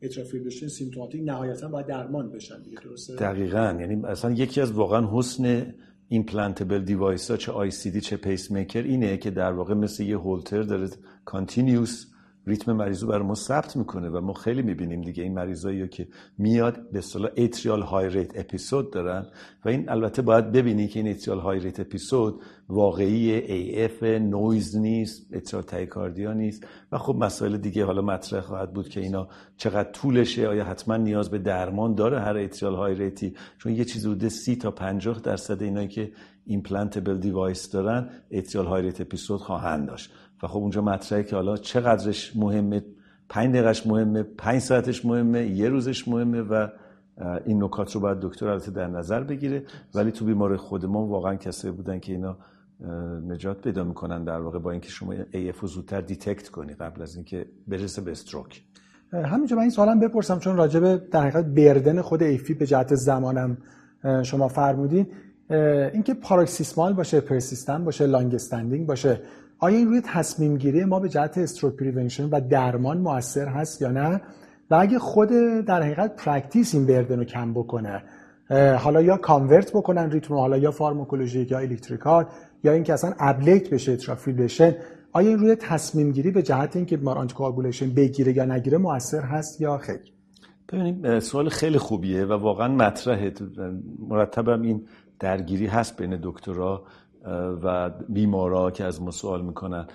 atrial 0.01 0.27
fibrillation 0.27 0.67
symptomatic 0.67 1.21
نهایتا 1.25 1.67
باید 1.67 1.85
درمان 1.85 2.31
بشن 2.31 2.61
دیگه 2.61 2.77
درسته؟ 2.83 3.15
دقیقاً. 3.15 3.77
یعنی 3.79 4.05
اصلا 4.05 4.31
یکی 4.31 4.61
از 4.61 4.71
واقعا 4.71 5.09
حسن 5.11 5.73
implantable 6.07 6.83
device 6.83 7.31
ها 7.31 7.37
چه 7.37 7.51
ICD 7.51 8.01
چه 8.01 8.17
پیس 8.17 8.51
میکر 8.51 8.83
اینه 8.83 9.17
که 9.17 9.31
در 9.31 9.51
واقع 9.51 9.73
مثل 9.73 10.03
یه 10.03 10.17
هولتر 10.17 10.63
داره 10.63 10.89
continuous 11.25 12.05
ریتم 12.47 12.71
مریض 12.71 13.03
رو 13.03 13.09
برای 13.09 13.23
ما 13.23 13.35
ثبت 13.35 13.75
می‌کنه 13.75 14.09
و 14.09 14.21
ما 14.21 14.33
خیلی 14.33 14.61
می‌بینیم 14.61 15.01
دیگه 15.01 15.23
این 15.23 15.33
مریضایی 15.33 15.87
که 15.87 16.07
میاد 16.37 16.91
به 16.91 16.99
اصطلاح 16.99 17.31
atrial 17.37 17.81
high 17.81 18.09
rate 18.09 18.39
episode 18.39 18.91
دارن 18.91 19.25
و 19.65 19.69
این 19.69 19.89
البته 19.89 20.21
باید 20.21 20.51
ببینی 20.51 20.87
که 20.87 20.99
این 20.99 21.09
atrial 21.09 21.39
high 21.39 21.59
rate 21.59 21.79
episode 21.79 22.41
واقعی 22.69 23.31
AF، 23.31 24.03
noise 24.03 24.77
نیست 24.77 25.33
atrial 25.33 25.63
tachycardia 25.63 26.33
نیست 26.33 26.67
و 26.91 26.97
خب 26.97 27.15
مسائل 27.15 27.57
دیگه 27.57 27.85
حالا 27.85 28.01
مطرح 28.01 28.41
خواهد 28.41 28.73
بود 28.73 28.89
که 28.89 28.99
اینا 28.99 29.27
چقدر 29.57 29.91
طولشه 29.91 30.47
آیا 30.47 30.63
حتما 30.63 30.97
نیاز 30.97 31.29
به 31.29 31.37
درمان 31.37 31.95
داره 31.95 32.19
هر 32.19 32.37
atrial 32.37 32.75
high 32.75 32.95
rate 32.95 33.25
ی 33.25 33.33
چون 33.57 33.75
یه 33.75 33.85
چیز 33.85 34.07
بوده 34.07 34.29
سی 34.29 34.55
تا 34.55 34.71
50 34.71 35.19
درصد 35.19 35.61
اینایی 35.61 35.87
که 35.87 36.11
implantable 36.45 37.17
device 37.17 37.71
دارن 37.71 38.09
atrial 38.31 38.65
high 38.67 38.81
rate 38.81 39.01
episode 39.01 39.39
خواهند 39.39 39.87
داشت. 39.87 40.11
خب 40.47 40.57
اونجا 40.57 40.81
مطرحه 40.81 41.23
که 41.23 41.35
حالا 41.35 41.57
چقدرش 41.57 42.35
مهمه 42.35 42.83
پنج 43.29 43.53
دقیقش 43.55 43.87
مهمه 43.87 44.23
پنج 44.23 44.59
ساعتش 44.59 45.05
مهمه 45.05 45.45
یه 45.45 45.69
روزش 45.69 46.07
مهمه 46.07 46.41
و 46.41 46.67
این 47.45 47.63
نکات 47.63 47.91
رو 47.91 48.01
باید 48.01 48.19
دکتر 48.19 48.47
البته 48.47 48.71
در 48.71 48.87
نظر 48.87 49.23
بگیره. 49.23 49.63
ولی 49.95 50.11
تو 50.11 50.25
بیمار 50.25 50.57
خود 50.57 50.85
ما 50.85 51.05
واقعا 51.05 51.35
کسایی 51.35 51.73
بودن 51.73 51.99
که 51.99 52.11
اینا 52.11 52.37
نجات 53.27 53.61
پیدا 53.61 53.83
می‌کنن 53.83 54.23
در 54.23 54.39
واقع 54.39 54.59
با 54.59 54.71
اینکه 54.71 54.89
شما 54.89 55.15
AF 55.15 55.57
رو 55.61 55.67
زودتر 55.67 56.01
detect 56.01 56.49
کنی 56.49 56.73
قبل 56.73 57.01
از 57.01 57.15
اینکه 57.15 57.45
برسه 57.67 58.01
به 58.01 58.11
stroke. 58.11 58.63
همینجا 59.13 59.55
من 59.55 59.61
این 59.61 59.71
سوالم 59.71 59.99
بپرسم 59.99 60.39
چون 60.39 60.57
راجب 60.57 61.09
در 61.09 61.21
حقیقت 61.21 61.45
burden 61.45 62.01
خود 62.01 62.23
AFib 62.23 62.53
به 62.53 62.65
جهت 62.65 62.95
زمانم 62.95 63.57
شما 64.23 64.47
فرمودین. 64.47 65.07
اینکه 65.93 66.13
paroxysmal 66.13 66.93
باشه 66.93 67.21
persistent 67.21 67.85
باشه 67.85 68.05
long 68.05 68.35
standing 68.35 68.87
باشه 68.87 69.21
آیا 69.59 69.77
این 69.77 69.87
روی 69.87 70.01
تصمیم 70.01 70.57
گیری 70.57 70.85
ما 70.85 70.99
به 70.99 71.09
جهت 71.09 71.37
stroke 71.37 71.75
prevention 71.75 72.29
و 72.29 72.41
درمان 72.49 72.97
موثر 72.97 73.47
هست 73.47 73.81
یا 73.81 73.91
نه؟ 73.91 74.21
و 74.69 74.75
اگه 74.75 74.99
خود 74.99 75.29
در 75.67 75.83
حقیقت 75.83 76.15
practice 76.15 76.75
این 76.75 76.85
burden 76.85 77.17
رو 77.17 77.23
کم 77.23 77.53
بکنه 77.53 78.03
حالا 78.79 79.01
یا 79.01 79.17
convert 79.17 79.71
بکنن 79.71 80.11
ریتم 80.11 80.33
حالا 80.33 80.57
یا 80.57 80.71
pharmacologic 80.71 81.51
یا 81.51 81.59
electrical 81.59 82.25
یا 82.63 82.71
اینکه 82.71 82.93
اصلا 82.93 83.13
ablate 83.19 83.69
بشه 83.69 83.91
atrial 83.91 84.19
fibrillation 84.19 84.75
آیا 85.11 85.29
این 85.29 85.39
روی 85.39 85.55
تصمیم 85.55 86.11
گیری 86.11 86.31
به 86.31 86.41
جهت 86.41 86.75
اینکه 86.75 86.97
بیمار 86.97 87.17
anticoagulation 87.17 87.89
بگیره 87.89 88.37
یا 88.37 88.45
نگیره 88.45 88.77
موثر 88.77 89.21
هست 89.21 89.61
یا 89.61 89.77
خیر؟ 89.77 89.99
ببینیم 90.69 91.19
سوال 91.19 91.49
خیلی 91.49 91.77
خوبیه 91.77 92.25
و 92.25 92.33
واقعا 92.33 92.67
مطرحه. 92.67 93.33
مرتبم 94.09 94.61
این 94.61 94.87
درگیری 95.19 95.67
هست 95.67 95.97
بین 95.97 96.19
دکترها 96.23 96.83
و 97.63 97.89
بیمارا 97.89 98.71
که 98.71 98.83
از 98.83 99.01
ما 99.01 99.11
سوال 99.11 99.41
می‌کنن. 99.41 99.87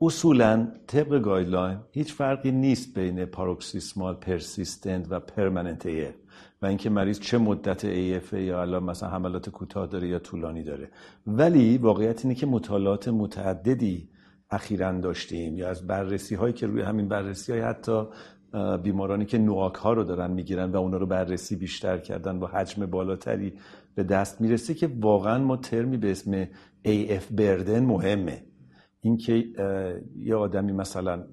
اصولا 0.00 0.68
طبق 0.86 1.18
guideline 1.18 1.78
هیچ 1.90 2.12
فرقی 2.12 2.50
نیست 2.50 2.94
بین 2.94 3.24
paroxysmal 3.24 4.14
persistent 4.14 5.06
و 5.10 5.20
permanent 5.20 5.88
و 6.62 6.66
اینکه 6.66 6.90
مریض 6.90 7.20
چه 7.20 7.38
مدت 7.38 7.84
AFib 7.84 8.32
یا 8.32 8.60
الان 8.60 8.84
مثلا 8.84 9.08
حملات 9.08 9.50
کوتاه 9.50 9.86
داره 9.86 10.08
یا 10.08 10.18
طولانی 10.18 10.62
داره. 10.62 10.90
ولی 11.26 11.78
واقعیت 11.78 12.24
اینه 12.24 12.34
که 12.34 12.46
مطالعات 12.46 13.08
متعددی 13.08 14.08
اخیرا 14.50 14.92
داشتیم 14.92 15.58
یا 15.58 15.68
از 15.68 15.86
بررسی 15.86 16.34
هایی 16.34 16.52
که 16.52 16.66
روی 16.66 16.82
همین 16.82 17.08
بررسی 17.08 17.52
های 17.52 17.60
حتی 17.60 18.02
بیمارانی 18.82 19.24
که 19.24 19.38
NOAC 19.38 19.74
ها 19.74 19.92
رو 19.92 20.04
دارن 20.04 20.30
می‌گیرن 20.30 20.70
و 20.70 20.76
اونا 20.76 20.96
رو 20.96 21.06
بررسی 21.06 21.56
بیشتر 21.56 21.98
کردن 21.98 22.40
با 22.40 22.46
حجم 22.46 22.86
بالاتری 22.86 23.52
به 23.94 24.02
دست 24.02 24.40
می‌رسه 24.40 24.74
که 24.74 24.90
واقعا 25.00 25.38
ما 25.44 25.56
ترمی 25.56 25.96
به 25.96 26.10
اسم 26.10 26.44
AF 26.84 27.32
burden 27.32 27.84
مهمه. 27.84 28.42
اینکه 29.00 29.44
یه 30.18 30.34
آدمی 30.34 30.72
مثلا 30.72 31.24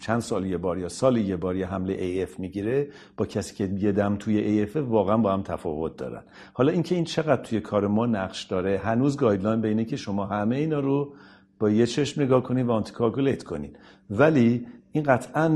چند 0.00 0.20
سال 0.20 0.46
یه 0.46 0.56
بار 0.56 0.78
یا 0.78 0.88
سال 0.88 1.16
یه 1.16 1.36
بار 1.36 1.56
یه 1.56 1.66
حمله 1.66 2.26
AF 2.26 2.40
می‌گیره 2.40 2.88
با 3.16 3.26
کسی 3.26 3.54
که 3.54 3.74
هر 3.78 3.92
دم 3.92 4.16
توی 4.16 4.66
AF 4.66 4.76
واقعا 4.76 5.16
با 5.16 5.32
هم 5.32 5.42
تفاوت 5.42 5.96
دارن. 5.96 6.22
حالا 6.52 6.72
اینکه 6.72 6.94
این 6.94 7.04
چقدر 7.04 7.42
توی 7.42 7.60
کار 7.60 7.86
ما 7.86 8.06
نقش 8.06 8.44
داره 8.44 8.78
هنوز 8.78 9.16
guideline 9.16 9.60
به 9.60 9.68
اینه 9.68 9.84
که 9.84 9.96
شما 9.96 10.26
همه 10.26 10.56
اینا 10.56 10.80
رو 10.80 11.14
با 11.58 11.70
یه 11.70 11.86
چشم 11.86 12.22
نگاه 12.22 12.42
کنید 12.42 12.66
و 12.66 12.72
anticoagulate 12.72 13.42
کنید 13.42 13.78
ولی 14.10 14.66
این 14.92 15.04
قطعا 15.04 15.48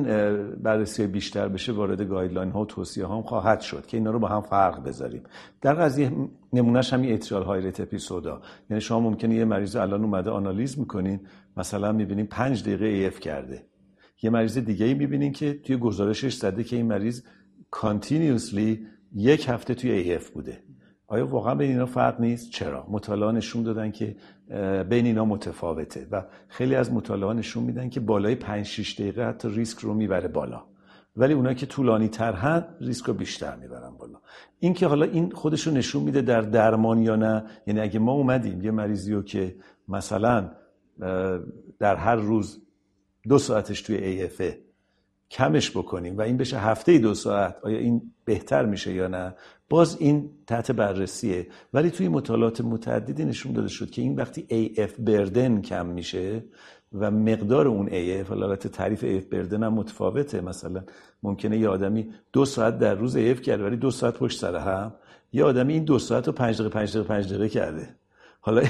بررسی 0.63 1.07
بیشتر 1.07 1.49
بشه 1.49 1.73
وارد 1.73 2.03
guideline 2.03 2.51
ها 2.51 2.61
و 2.61 2.65
توصیه 2.65 3.07
ها 3.07 3.17
هم 3.17 3.23
خواهد 3.23 3.61
شد 3.61 3.87
که 3.87 3.97
اینا 3.97 4.11
رو 4.11 4.19
با 4.19 4.29
هم 4.29 4.41
فرق 4.41 4.85
بذاریم. 4.85 5.23
در 5.61 5.75
قضیه 5.75 6.13
نمونهش 6.53 6.93
همین 6.93 7.13
atrial 7.13 7.43
high 7.43 7.61
rate 7.61 7.81
episode 7.81 8.33
ا 8.33 8.41
یعنی 8.71 8.81
شما 8.81 9.01
ممکنه 9.01 9.35
یه 9.35 9.45
مریض 9.45 9.77
الان 9.77 10.05
اومده 10.05 10.31
آنالیز 10.31 10.79
می‌کنین 10.79 11.21
مثلا 11.57 11.93
می‌بینین 11.93 12.27
پنج 12.27 12.63
دقیقه 12.63 12.87
AFib 12.87 13.21
کرده. 13.21 13.67
یه 14.23 14.31
مریض 14.31 14.59
دیگه 14.59 14.87
ای 14.87 14.95
می‌بینین 14.95 15.33
که 15.33 15.55
توی 15.55 15.77
گزارشش 15.77 16.35
زده 16.35 16.65
که 16.65 16.77
این 16.77 16.87
مریض 16.87 17.23
continuously 17.71 18.87
یک 19.15 19.49
هفته 19.49 19.75
توی 19.75 19.91
AFib 19.91 20.31
بوده. 20.31 20.63
آیا 21.09 21.27
واقعا 21.27 21.55
بین 21.55 21.71
اینا 21.71 21.87
فرق 21.87 22.21
نیست؟ 22.21 22.51
چرا؟ 22.51 22.87
مطالعه 22.89 23.33
نشون 23.33 23.63
دادن 23.63 23.91
که 23.91 24.17
بین 24.89 25.07
اینا 25.07 25.25
متفاوته 25.25 26.07
و 26.11 26.25
خیلی 26.49 26.75
از 26.75 26.93
مطالعه 26.93 27.33
نشون 27.33 27.65
میدن 27.65 27.89
که 27.89 28.01
بالای 28.01 28.35
5 28.35 28.67
6 28.67 29.01
دقیقه 29.01 29.29
حتی 29.29 29.49
ریسک 29.49 29.79
رو 29.79 29.95
می‌بره 29.95 30.29
بالا. 30.29 30.65
ولی 31.17 31.35
اونایی 31.35 31.57
که 31.57 31.67
طولانی 31.67 32.09
تر 32.09 32.33
هن 32.33 32.65
ریسک 32.81 33.05
رو 33.05 33.15
بیشتر 33.15 33.57
می‌برن 33.57 33.91
بالا. 33.99 34.21
این 34.59 34.75
که 34.75 34.87
حالا 34.87 35.07
این 35.07 35.31
خودش 35.31 35.67
رو 35.67 35.73
نشون 35.73 36.03
میده 36.03 36.21
در 36.23 36.41
درمان 36.41 37.03
یا 37.03 37.17
نه 37.17 37.45
یعنی 37.67 37.81
اگه 37.81 37.99
ما 37.99 38.13
اومدیم 38.13 38.65
یه 38.65 38.71
مریضی 38.71 39.13
رو 39.13 39.23
که 39.23 39.57
مثلا 39.89 40.51
در 41.79 41.97
هر 41.97 42.17
روز 42.17 42.63
دو 43.29 43.39
ساعتش 43.39 43.83
توی 43.83 44.29
AFA 44.29 44.55
کمش 45.31 45.71
بکنیم 45.71 46.19
و 46.19 46.21
این 46.21 46.37
بشه 46.37 46.59
هفته 46.59 46.99
دو 46.99 47.15
ساعت 47.15 47.57
آیا 47.63 47.79
این 47.79 48.13
بهتر 48.25 48.67
میشه 48.67 48.93
یا 48.93 49.09
نه؟ 49.09 49.35
باز 49.69 49.97
این 50.01 50.31
تحت 50.47 50.73
بررسیه. 50.73 51.47
ولی 51.73 51.91
توی 51.91 52.09
مطالعات 52.09 52.61
متعددی 52.61 53.25
نشون 53.25 53.53
داده 53.53 53.69
شد 53.69 53.91
که 53.91 54.03
این 54.03 54.17
وقتی 54.17 54.73
AF 54.77 55.01
بردن 55.01 55.61
کم 55.61 55.87
میشه 55.87 56.45
و 56.93 57.11
مقدار 57.11 57.69
اون 57.69 57.89
AF 57.89 58.31
البته 58.31 58.69
تعریف 58.69 59.01
AF 59.01 59.25
بردن 59.25 59.63
هم 59.63 59.75
متفاوته. 59.75 60.41
مثلا 60.41 60.85
ممکنه 61.23 61.59
یه 61.59 61.69
آدمی 61.69 62.11
دو 62.33 62.45
ساعت 62.45 62.79
در 62.79 62.95
روز 62.95 63.17
AF 63.17 63.41
کرده 63.41 63.65
ولی 63.65 63.77
دو 63.77 63.91
ساعت 63.91 64.15
پشت 64.15 64.41
سر 64.41 64.57
هم. 64.57 64.95
یه 65.33 65.45
آدمی 65.45 65.73
این 65.73 65.85
دو 65.85 65.99
ساعت 65.99 66.27
رو 66.27 66.33
پنج 66.33 66.55
دقیقه 66.55 66.75
پنج 66.75 66.91
دقیقه 66.91 67.09
پنج 67.09 67.29
دقیقه 67.29 67.49
کرده. 67.49 67.97
حالا 68.41 68.63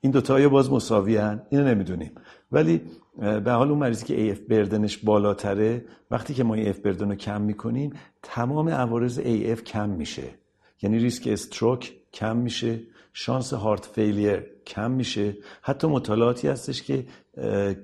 این 0.00 0.12
دوتا 0.12 0.48
باز 0.48 0.72
مساوی 0.72 1.16
هن 1.16 1.42
اینو 1.50 1.64
نمی‌دونیم. 1.64 2.12
ولی 2.52 2.80
به 3.18 3.52
حال 3.52 3.68
اون 3.68 3.78
مریضی 3.78 4.04
که 4.04 4.34
AF 4.34 4.38
بردنش 4.38 4.98
بالاتره 4.98 5.84
وقتی 6.10 6.34
که 6.34 6.44
ما 6.44 6.56
AF 6.56 6.76
بردن 6.76 7.08
رو 7.08 7.14
کم 7.14 7.40
می‌کنیم 7.40 7.92
تمام 8.22 8.68
عوارض 8.68 9.20
AF 9.20 9.62
کم 9.62 9.88
میشه. 9.88 10.28
یعنی 10.82 10.98
ریسک 10.98 11.26
stroke 11.26 11.92
کم 12.12 12.36
میشه 12.36 12.80
شانس 13.12 13.52
heart 13.52 13.86
failure 13.86 14.42
کم 14.66 14.90
میشه. 14.90 15.36
حتی 15.62 15.86
مطالعاتی 15.86 16.48
هستش 16.48 16.82
که 16.82 17.06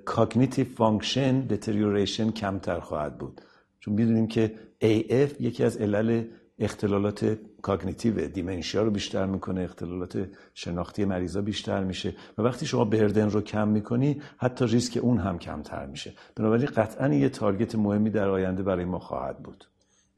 cognitive 0.04 0.66
function 0.66 1.40
deterioration 1.40 2.30
کمتر 2.30 2.80
خواهد 2.80 3.18
بود. 3.18 3.40
چون 3.80 3.95
می‌دونیم 3.95 4.26
که 4.26 4.54
AF 4.83 5.40
یکی 5.40 5.64
از 5.64 5.76
علل 5.76 6.25
اختلالات 6.59 7.38
cognitive، 7.66 8.28
dementia 8.28 8.82
رو 8.82 8.90
بیشتر 8.90 9.26
می‌کنه 9.26 9.61
اختلالات 9.62 10.28
شناختی 10.54 11.04
مریضا 11.04 11.40
بیشتر 11.40 11.85
میشه 11.85 12.14
و 12.38 12.42
وقتی 12.42 12.66
شما 12.66 12.85
burden 12.84 13.30
رو 13.30 13.40
کم 13.40 13.68
می‌کنی 13.68 14.20
حتی 14.37 14.66
ریسک 14.66 14.99
اون 15.02 15.18
هم 15.18 15.38
کمتر 15.38 15.87
میشه. 15.87 16.12
بنابراین 16.37 16.66
قطعا 16.66 17.14
یه 17.14 17.28
target 17.28 17.75
مهمی 17.75 18.11
در 18.11 18.28
آینده 18.28 18.62
برای 18.62 18.85
ما 18.85 18.99
خواهد 18.99 19.38
بود. 19.38 19.64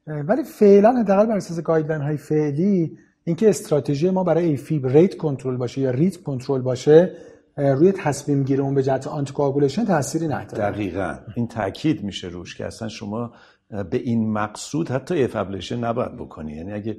ولی 0.07 0.43
فعلا 0.43 0.93
حداقل 0.99 1.25
بر 1.25 1.37
اساس 1.37 1.59
guideline 1.59 2.01
های 2.01 2.17
فعلی 2.17 2.97
اینکه 3.23 3.49
استراتژی 3.49 4.09
ما 4.09 4.23
برای 4.23 4.57
AFib 4.57 4.87
rate 4.87 5.17
control 5.17 5.57
باشه 5.57 5.81
یا 5.81 5.91
rhythm 5.91 6.17
control 6.17 6.61
باشه 6.61 7.11
روی 7.57 7.91
تصمیم 7.91 8.43
گیری 8.43 8.61
اون 8.61 8.75
به 8.75 8.83
جهت 8.83 9.07
anticoagulation 9.07 9.85
تأثیری 9.85 10.27
نداره 10.27 10.71
دقیقا. 10.71 11.15
این 11.35 11.47
تاکید 11.47 12.03
میشه 12.03 12.27
روش 12.27 12.55
که 12.55 12.65
اصلا 12.65 12.87
شما 12.87 13.31
به 13.69 13.97
این 13.97 14.33
مقصود 14.33 14.89
حتی 14.89 15.23
AF 15.23 15.34
ablation 15.34 15.79
نباید 15.79 16.15
بکنی. 16.15 16.53
یعنی 16.53 16.73
اگه 16.73 16.97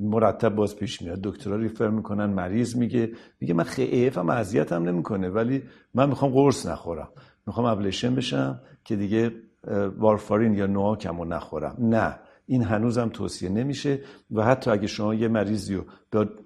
مرتب 0.00 0.54
باز 0.54 0.76
پیش 0.76 1.02
میاد 1.02 1.20
دکترها 1.22 1.56
refer 1.56 1.88
می‌کنن 1.88 2.26
مریض 2.26 2.76
میگه 2.76 3.12
میگه 3.40 3.54
من 3.54 3.64
خیلی 3.64 4.08
هم 4.08 4.30
اذیتم 4.30 4.88
نمی‌کنه 4.88 5.28
ولی 5.28 5.62
من 5.94 6.08
می‌خوام 6.08 6.30
قرص 6.30 6.66
نخورم. 6.66 7.08
می‌خوام 7.46 7.66
ablation 7.66 8.14
بشم 8.14 8.60
که 8.84 8.96
دیگه 8.96 9.32
وارفارین 9.98 10.54
یا 10.54 10.66
نواکمو 10.66 11.24
نخورم. 11.24 11.76
نه 11.78 12.18
این 12.46 12.62
هنوزم 12.62 13.08
توصیه 13.08 13.48
نمیشه 13.48 14.00
و 14.30 14.44
حتی 14.44 14.70
اگه 14.70 14.86
شما 14.86 15.14
یه 15.14 15.28
مریضی 15.28 15.74
رو 15.74 15.84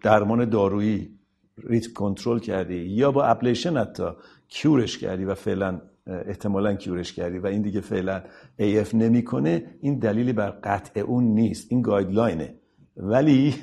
درمان 0.03 0.49
دارویی 0.49 1.19
ریت 1.65 1.93
کنترل 1.93 2.39
کردی 2.39 2.77
یا 2.77 3.13
با 3.13 3.25
ابلیشن 3.25 3.77
حتی 3.77 4.09
کیورش 4.49 4.99
کردی 4.99 5.25
و 5.25 5.35
فعلا 5.35 5.81
احتمالا 6.07 6.75
کیورش 6.75 7.13
کردی 7.13 7.39
و 7.39 7.47
این 7.47 7.63
دیگه 7.63 7.81
فعلا 7.81 8.23
AF 8.61 8.95
نمی‌کنه 8.95 9.65
این 9.81 9.99
دلیلی 9.99 10.33
بر 10.33 10.51
قطع 10.51 11.01
اون 11.01 11.25
نیست. 11.25 11.67
این 11.71 11.83
گایدلاینه. 11.83 12.55
ولی 12.97 13.55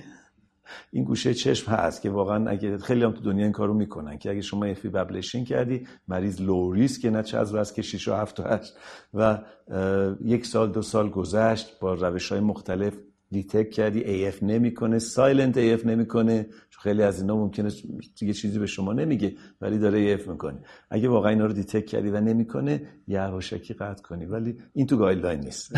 این 0.92 1.04
گوشه 1.04 1.34
چشم 1.34 1.72
هست 1.72 2.02
که 2.02 2.10
واقعا 2.10 2.50
اگه 2.50 2.78
خیلی 2.78 3.04
هم 3.04 3.12
تو 3.12 3.22
دنیا 3.22 3.44
این 3.44 3.52
کارو 3.52 3.74
می‌کنن 3.74 4.18
که 4.18 4.32
اگه 4.32 4.42
شما 4.42 4.66
افی 4.66 4.90
ببلشین 4.90 5.46
کردی 5.46 5.88
مریض 6.08 6.42
لو 6.42 6.74
ریسک 6.74 7.06
نه 7.06 7.24
چه 7.24 7.38
از 7.38 7.74
که 7.74 7.82
6 7.82 8.08
و 8.08 8.14
7 8.14 8.40
و 8.40 8.44
8 8.44 8.78
و 9.14 9.40
یک 10.22 10.46
سال 10.46 10.72
دو 10.72 10.82
سال 10.82 11.10
گذشت 11.10 11.80
با 11.80 11.94
روش 11.94 12.32
های 12.32 12.42
مختلف 12.42 12.98
detect 13.34 13.70
کردی 13.70 14.32
AF 14.32 14.44
نمی‌کنه 14.44 15.00
silent 15.00 15.56
AF 15.56 15.86
نمی‌کنه. 15.86 16.46
خیلی 16.84 17.04
از 17.04 17.22
اینا 17.22 17.36
ممکنه 17.36 17.72
دیگه 18.20 18.34
چیزی 18.34 18.60
به 18.60 18.66
شما 18.66 18.94
نمیگه 18.94 19.34
ولی 19.62 19.80
داره 19.80 20.18
AF 20.18 20.28
می‌کنه. 20.28 20.58
اگه 20.90 21.10
واقعا 21.10 21.30
اینا 21.30 21.46
رو 21.46 21.54
detect 21.54 21.86
کردی 21.86 22.10
و 22.10 22.22
نمی‌کنه 22.22 22.82
یواشکی 23.08 23.74
قطع 23.74 24.04
کنی 24.04 24.26
ولی 24.26 24.58
این 24.74 24.88
تو 24.88 24.98
guideline 24.98 25.40
نیست. 25.40 25.72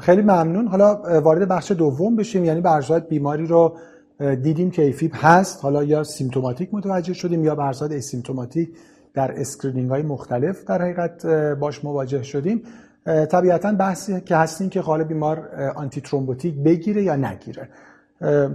خیلی 0.00 0.22
ممنون. 0.22 0.66
حالا 0.66 1.20
وارد 1.20 1.48
بخش 1.48 1.72
دوم 1.72 2.16
بشیم. 2.16 2.44
یعنی 2.44 2.60
یه 2.60 3.00
بیماری 3.08 3.46
رو 3.46 3.78
دیدیم 4.42 4.70
که 4.70 4.82
AFib 4.82 5.10
هست. 5.14 5.62
حالا 5.62 5.84
یا 5.84 6.04
symptomatic 6.04 6.68
متوجه 6.72 7.12
شدیم 7.12 7.44
یا 7.44 7.54
به 7.54 7.62
asymptomatic 7.92 8.68
در 9.14 9.40
screening 9.40 9.90
های 9.90 10.02
مختلف 10.02 10.64
در 10.64 10.82
حقیقت 10.82 11.26
باش 11.60 11.84
مواجه 11.84 12.22
شدیم. 12.22 12.62
طبیعتا 13.08 13.72
بحثی 13.72 14.20
که 14.20 14.36
هستیم 14.36 14.68
که 14.68 14.80
غالب 14.80 15.08
بیمار 15.08 15.48
antithrombotic 15.76 16.54
بگیره 16.54 17.02
یا 17.02 17.16
نگیره. 17.16 17.68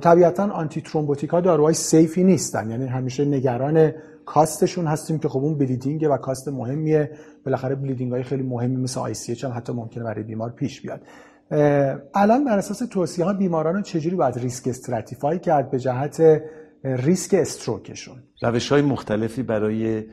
طبیعتا 0.02 0.52
antithrombotic 0.52 1.30
ها 1.30 1.42
داروهای 1.42 1.74
safe 1.74 2.14
ی 2.14 2.24
نیستن. 2.24 2.70
یعنی 2.70 2.86
همیشه 2.86 3.26
نگران 3.26 3.92
cost 4.26 4.57
شون 4.57 4.88
هستیم 4.88 5.20
که 5.20 5.30
خب 5.30 5.40
اون 5.40 5.58
bleeding 5.58 6.08
و 6.12 6.18
cost 6.18 6.48
مهمیه. 6.48 7.12
بالاخره 7.46 7.76
bleeding 7.76 8.12
های 8.12 8.24
خیلی 8.24 8.44
مهمی 8.44 8.76
مثل 8.76 9.00
ICH 9.00 9.34
هم 9.34 9.52
حتی 9.56 9.74
ممکنه 9.74 10.04
برای 10.04 10.24
بیمار 10.24 10.50
پیش 10.50 10.82
بیاد. 10.82 11.02
الان 12.16 12.46
بر 12.46 12.58
اساس 12.58 12.80
توصیه 12.80 13.26
ها 13.26 13.34
بیماران 13.34 13.82
چجوری 13.82 14.16
باید 14.16 14.40
risk 14.40 14.68
stratify 14.68 15.40
کرد 15.40 15.72
به 15.72 15.80
جهت 15.80 16.42
ریسک 16.84 17.34
stroke 17.34 17.83
شون. 17.83 18.24
روش 18.42 18.72
های 18.72 18.82
مختلفی 18.82 19.44
برای 19.44 20.04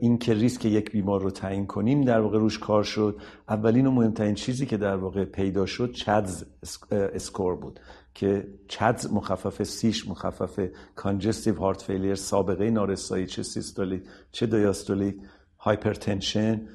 اینکه 0.00 0.34
ریسک 0.34 0.64
یک 0.64 0.92
بیمار 0.92 1.20
رو 1.20 1.30
تعیین 1.30 1.66
کنیم 1.66 2.04
در 2.04 2.20
واقع 2.20 2.38
روش 2.38 2.58
کار 2.58 2.82
شد. 2.84 3.20
اولین 3.48 3.86
و 3.86 3.90
مهمترین 3.90 4.34
چیزی 4.34 4.66
که 4.66 4.76
در 4.76 4.96
واقع 4.96 5.24
پیدا 5.24 5.66
شد 5.66 5.92
CHADS 5.92 6.44
score 6.92 7.56
بود 7.56 7.80
که 8.14 8.48
CHADS 8.68 9.12
مخفف 9.12 9.62
C 9.62 9.77
ش 9.77 10.08
مخفف 10.08 10.68
congestive 10.94 11.54
heart 11.54 11.82
failure 11.82 12.14
سابقه 12.14 12.70
نارسایی 12.70 13.26
چه 13.26 13.42
سیستولیک 13.42 14.02
چه 14.32 14.46
دیاستولیک 14.46 15.16
hypertension 15.58 16.68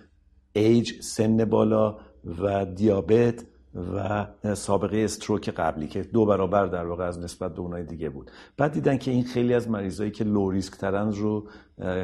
age 0.54 1.02
سن 1.02 1.46
بالا 1.46 1.98
و 2.42 2.66
دیابت 2.66 3.46
و 3.76 4.26
سابقه 4.56 4.98
stroke 4.98 5.50
قبلی 5.50 5.88
که 5.88 6.04
دو 6.04 6.26
برابر 6.26 6.66
در 6.66 6.86
واقع 6.86 7.04
از 7.04 7.20
نسبت 7.20 7.56
به 7.56 7.62
اونای 7.62 7.84
دیگه 7.84 8.10
بود. 8.10 8.32
بعد 8.58 8.72
دیدن 8.72 8.98
که 8.98 9.12
این 9.12 9.24
خیلی 9.24 9.54
از 9.54 9.70
مریضایی 9.70 10.12
که 10.12 10.24
low 10.24 10.50
risk 10.52 10.74
ترن 10.74 11.12
رو 11.12 11.48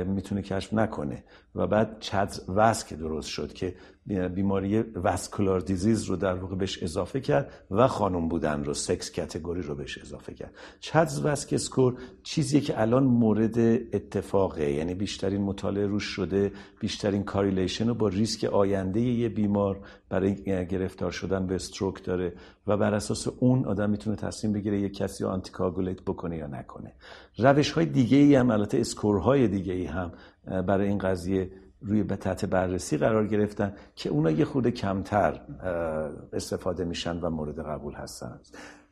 می‌تونه 0.06 0.42
کشف 0.42 0.74
نکنه. 0.74 1.24
و 1.56 1.68
بعد 1.68 1.98
CHA2DS2-VASc 2.00 2.94
درست 2.94 3.30
شد 3.30 3.54
که 3.54 3.76
بیماری 4.36 4.80
vascular 4.80 5.60
disease 5.60 6.04
رو 6.04 6.16
در 6.16 6.34
واقع 6.34 6.56
بهش 6.56 6.84
اضافه 6.84 7.20
کرد 7.20 7.52
و 7.72 7.88
خانم 7.88 8.28
بودن 8.28 8.64
رو 8.64 8.74
sex 8.74 9.12
category 9.12 9.62
رو 9.62 9.76
بهش 9.76 9.98
اضافه 9.98 10.34
کرد. 10.34 10.54
CHA2DS2-VASc 10.80 11.54
score 11.54 11.98
چیزیه 12.24 12.62
که 12.62 12.82
الان 12.82 13.04
مورد 13.04 13.60
اتفاقه. 13.94 14.72
یعنی 14.72 14.94
بیشترین 14.94 15.42
مطالعه 15.42 15.86
روش 15.86 16.04
شده 16.04 16.52
بیشترین 16.80 17.24
correlation 17.24 17.88
رو 17.88 17.94
با 17.94 18.08
ریسک 18.08 18.44
آینده 18.44 19.00
یه 19.00 19.30
بیمار 19.30 19.80
برای 20.10 20.36
گرفتار 20.68 21.12
شدن 21.12 21.48
به 21.48 21.56
استروک 21.56 22.04
داره 22.04 22.34
و 22.68 22.78
بر 22.78 22.94
اساس 22.94 23.28
اون 23.28 23.66
آدم 23.66 23.90
می‌تونه 23.90 24.16
تصمیم 24.16 24.54
بگیره 24.54 24.80
یه 24.80 24.90
کسی 24.90 25.24
رو 25.24 25.30
آنتیکاگولیت 25.30 26.02
بکنه 26.02 26.38
یا 26.38 26.48
نکنه. 26.48 26.94
روش 27.38 27.72
های 27.72 27.86
دیگه 27.86 28.18
ای 28.18 28.36
هم 28.36 28.52
البته 28.52 28.80
اسکورهای 28.80 29.48
دیگه 29.48 29.74
ای 29.74 29.86
هم 29.86 30.12
برای 30.68 30.88
این 30.88 30.98
قضیه 30.98 31.52
روی 31.82 32.04
به 32.04 32.16
تحت 32.16 32.46
بررسی 32.46 32.98
قرار 32.98 33.28
گرفتن 33.28 33.74
که 33.96 34.10
اونا 34.10 34.32
یه 34.32 34.46
خود 34.46 34.70
کمتر 34.70 35.42
استفاده 36.34 36.86
میشن 36.86 37.20
و 37.20 37.30
مورد 37.30 37.60
قبول 37.60 37.94
هستن. 37.94 38.40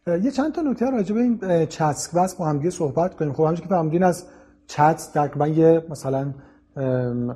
یه 0.07 0.31
چند 0.31 0.53
تا 0.53 0.61
نکته 0.61 0.91
راجع 0.91 1.15
به 1.15 1.21
این 1.21 1.65
چسک 1.65 2.13
واسه 2.13 2.37
با 2.37 2.45
هم 2.45 2.69
صحبت 2.69 3.15
کنیم. 3.15 3.33
خب 3.33 3.43
همونجوری 3.43 3.67
که 3.67 3.75
فهمیدین 3.75 4.03
از 4.03 4.25
چتس 4.67 5.07
تقریبا 5.11 5.47
یه 5.47 5.83
مثلا 5.89 6.33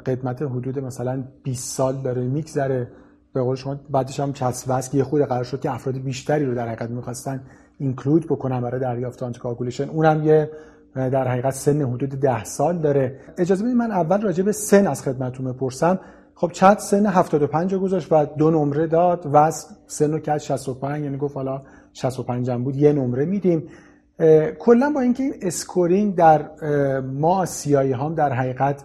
قدمت 0.06 0.42
حدود 0.42 0.80
مثلا 0.80 1.24
20 1.44 1.76
سال 1.76 2.02
داره 2.02 2.22
میگذره. 2.22 2.88
به 3.34 3.42
قول 3.42 3.56
شما 3.56 3.80
بعدش 3.90 4.20
هم 4.20 4.34
چسب 4.34 4.92
که 4.92 4.98
یه 4.98 5.04
خود 5.04 5.22
قرار 5.22 5.44
شد 5.44 5.60
که 5.60 5.72
افراد 5.72 5.98
بیشتری 5.98 6.46
رو 6.46 6.56
در 6.56 6.68
حقیقت 6.68 6.90
می‌خواستن 6.90 7.44
include 7.80 8.26
بکنن 8.26 8.62
برای 8.62 8.82
دریافت 8.82 9.24
anticoagulation 9.24 9.90
اونم 9.90 10.24
یه 10.24 10.52
در 10.96 11.28
حقیقت 11.28 11.54
سن 11.54 11.82
حدود 11.82 12.10
ده 12.10 12.44
سال 12.44 12.78
داره. 12.78 13.20
اجازه 13.38 13.64
بدید 13.64 13.76
من 13.76 13.92
اول 13.92 14.22
راجع 14.22 14.44
به 14.44 14.52
سن 14.52 14.88
از 14.88 15.04
خدمتتون 15.04 15.54
بپرسم. 15.54 16.00
خب 16.36 16.52
CHADS 16.52 16.80
سن 16.80 17.06
75 17.06 17.76
گذاشت 17.76 18.12
و 18.12 18.26
دو 18.26 18.52
نمره 18.52 18.88
داد 18.88 19.30
و 19.34 19.52
سن 19.88 20.12
رو 20.12 20.20
کرد 20.20 20.38
65 20.38 21.04
یعنی 21.04 21.18
گفت 21.18 21.36
حالا 21.36 21.62
65 21.94 22.50
هم 22.50 22.64
بود 22.64 22.76
یه 22.76 22.94
نمره 22.94 23.26
میدیم. 23.26 23.70
کلا 24.60 24.92
با 24.96 25.02
اینکه 25.02 25.24
این 25.24 25.34
scoring 25.42 26.16
در 26.16 26.50
ما 27.02 27.42
آسیایی 27.42 27.92
هم 27.92 28.16
در 28.16 28.34
حقیقت 28.34 28.84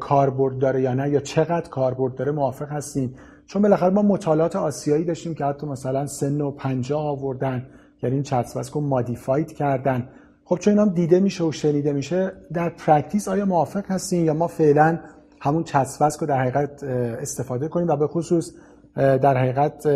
کاربرد 0.00 0.58
داره 0.58 0.82
یا 0.82 0.94
نه 0.94 1.10
یا 1.10 1.20
چقدر 1.20 1.70
کاربرد 1.70 2.14
داره 2.14 2.32
موافق 2.32 2.68
هستیم 2.68 3.14
چون 3.46 3.62
بالاخره 3.62 3.90
ما 3.90 4.02
مطالعات 4.02 4.56
آسیایی 4.56 5.04
داشتیم 5.04 5.34
که 5.34 5.44
حتی 5.44 5.66
مثلا 5.66 6.06
سن 6.06 6.40
و 6.40 6.50
50 6.50 7.00
آوردن 7.00 7.66
یعنی 8.02 8.14
این 8.14 8.22
CHADS 8.22 8.70
رو 8.72 8.80
modified 8.80 9.52
کردن. 9.52 10.08
خب 10.48 10.58
چون 10.58 10.72
اینام 10.72 10.88
دیده 10.88 11.20
میشه 11.20 11.44
و 11.44 11.52
شنیده 11.52 11.92
میشه 11.92 12.32
در 12.52 12.68
practice 12.68 13.28
آیا 13.28 13.44
موافق 13.44 13.84
هستین 13.90 14.24
یا 14.24 14.34
ما 14.34 14.46
فعلا 14.46 14.98
همون 15.40 15.64
CHA2DS2-VASc 15.64 16.20
رو 16.20 16.26
در 16.26 16.40
حقیقت 16.40 16.82
استفاده 17.22 17.68
کنیم 17.68 17.88
و 17.88 17.96
به 17.96 18.06
خصوص 18.06 18.52
در 18.96 19.36
حقیقت 19.36 19.88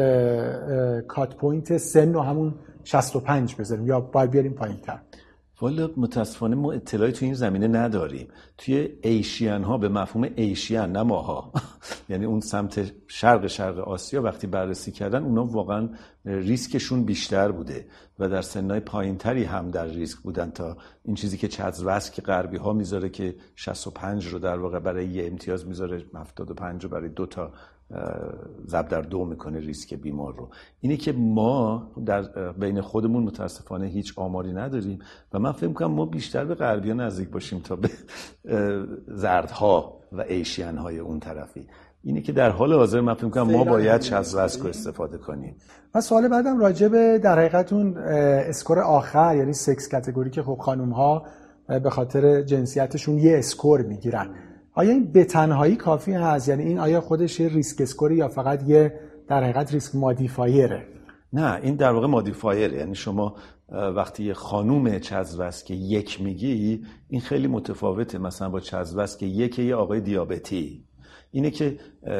cut 1.08 1.36
point 1.36 1.76
سن 1.76 2.14
رو 2.14 2.20
همون 2.20 2.54
65 2.84 3.56
بذاریم 3.56 3.86
یا 3.86 4.00
باید 4.00 4.30
بیاریم 4.30 4.52
پایین 4.52 4.76
تر 4.76 4.98
والا 5.60 5.90
متاسفانه 5.96 6.56
ما 6.56 6.72
اطلاعی 6.72 7.12
تو 7.12 7.24
این 7.24 7.34
زمینه 7.34 7.68
نداریم. 7.68 8.28
توی 8.58 8.88
ایشیان 9.02 9.64
ها 9.64 9.78
به 9.78 9.88
مفهوم 9.88 10.28
ایشیان 10.36 10.92
نه 10.92 11.02
ماها. 11.02 11.52
یعنی 12.10 12.24
اون 12.24 12.40
سمت 12.40 12.92
شرق 13.08 13.46
شرق 13.46 13.78
آسیا 13.78 14.22
وقتی 14.22 14.46
بررسی 14.46 14.92
کردن 14.92 15.22
اونا 15.22 15.44
واقعا 15.44 15.88
ریسکشون 16.24 17.04
بیشتر 17.04 17.52
بوده 17.52 17.86
و 18.18 18.28
در 18.28 18.42
سنهای 18.42 18.80
پایینتری 18.80 19.44
هم 19.44 19.70
در 19.70 19.86
ریسک 19.86 20.18
بودن 20.18 20.50
تا 20.50 20.76
این 21.04 21.16
چیزی 21.16 21.36
که 21.36 21.48
چز 21.48 22.10
که 22.10 22.22
غربی 22.22 22.56
ها 22.56 22.72
می‌ذاره 22.72 23.08
که 23.08 23.34
65 23.56 24.26
رو 24.26 24.38
در 24.38 24.58
واقع 24.58 24.78
برای 24.78 25.06
یه 25.08 25.26
امتیاز 25.26 25.66
می‌ذاره 25.66 26.04
75 26.14 26.84
رو 26.84 26.90
برای 26.90 27.08
دو 27.08 27.26
تا 27.26 27.52
ضرب 28.66 28.88
در 28.88 29.00
دو 29.00 29.24
می‌کنه 29.24 29.58
ریسک 29.58 29.94
بیمار 29.94 30.34
رو. 30.36 30.48
اینه 30.80 30.96
که 30.96 31.12
ما 31.12 31.90
در 32.06 32.52
بین 32.52 32.80
خودمون 32.80 33.22
متاسفانه 33.22 33.86
هیچ 33.86 34.18
آماری 34.18 34.52
نداریم 34.52 34.98
و 35.32 35.38
من 35.38 35.52
فکر 35.52 35.72
کنم 35.72 35.90
ما 35.90 36.06
بیشتر 36.06 36.44
به 36.44 36.54
غربی 36.54 36.94
نزدیک 36.94 37.28
باشیم 37.28 37.58
تا 37.58 37.76
به 37.76 37.90
زردها 39.08 40.00
و 40.12 40.20
Asian 40.20 40.78
های 40.78 40.98
اون 40.98 41.20
طرفی. 41.20 41.66
اینه 42.02 42.20
که 42.20 42.32
در 42.32 42.50
حال 42.50 42.72
حاضر 42.72 43.00
من 43.00 43.14
فکر 43.14 43.28
کنم 43.28 43.50
ما 43.50 43.64
باید 43.64 44.02
CHA2DS2-VASc 44.02 44.34
و 44.34 44.68
استفاده 44.68 45.18
کنیم. 45.18 45.56
و 45.94 46.00
سوال 46.00 46.28
بعدم 46.28 46.58
راجع 46.58 46.88
به 46.88 47.18
در 47.18 47.38
حقیقت 47.38 47.72
اون 47.72 47.96
score 47.96 48.78
آخر 48.78 49.36
یعنی 49.36 49.52
sex 49.52 49.88
category 49.88 50.30
که 50.30 50.42
خب 50.42 50.58
خانم 50.60 50.90
ها 50.90 51.26
به 51.68 51.90
خاطر 51.90 52.42
جنسیتشون 52.42 53.18
یه 53.18 53.38
score 53.38 53.82
می‌گیرن. 53.82 54.30
آیا 54.74 54.90
این 54.90 55.12
به 55.12 55.24
تنهایی 55.24 55.76
کافی 55.76 56.12
هست؟ 56.12 56.48
یعنی 56.48 56.62
این 56.62 56.78
آیا 56.78 57.00
خودش 57.00 57.40
یه 57.40 57.48
ریسک 57.48 57.80
اسکوری 57.80 58.16
یا 58.16 58.28
فقط 58.28 58.68
یه 58.68 59.00
در 59.28 59.42
حقیقت 59.42 59.72
ریسک 59.72 59.94
مادیفایره 59.94 60.86
نه 61.32 61.60
این 61.62 61.76
در 61.76 61.92
واقع 61.92 62.06
مادیفایره 62.06 62.76
یعنی 62.76 62.94
شما 62.94 63.34
وقتی 63.70 64.24
یه 64.24 64.34
خانوم 64.34 64.98
چزوست 64.98 65.66
که 65.66 65.74
یک 65.74 66.22
میگی 66.22 66.84
این 67.08 67.20
خیلی 67.20 67.46
متفاوته. 67.46 68.18
مثلا 68.18 68.48
با 68.48 68.60
چزوست 68.60 69.18
که 69.18 69.26
یک 69.26 69.58
یه 69.58 69.74
آقای 69.74 70.00
دیابتی. 70.00 70.84
اینه 71.32 71.50
که 71.50 71.78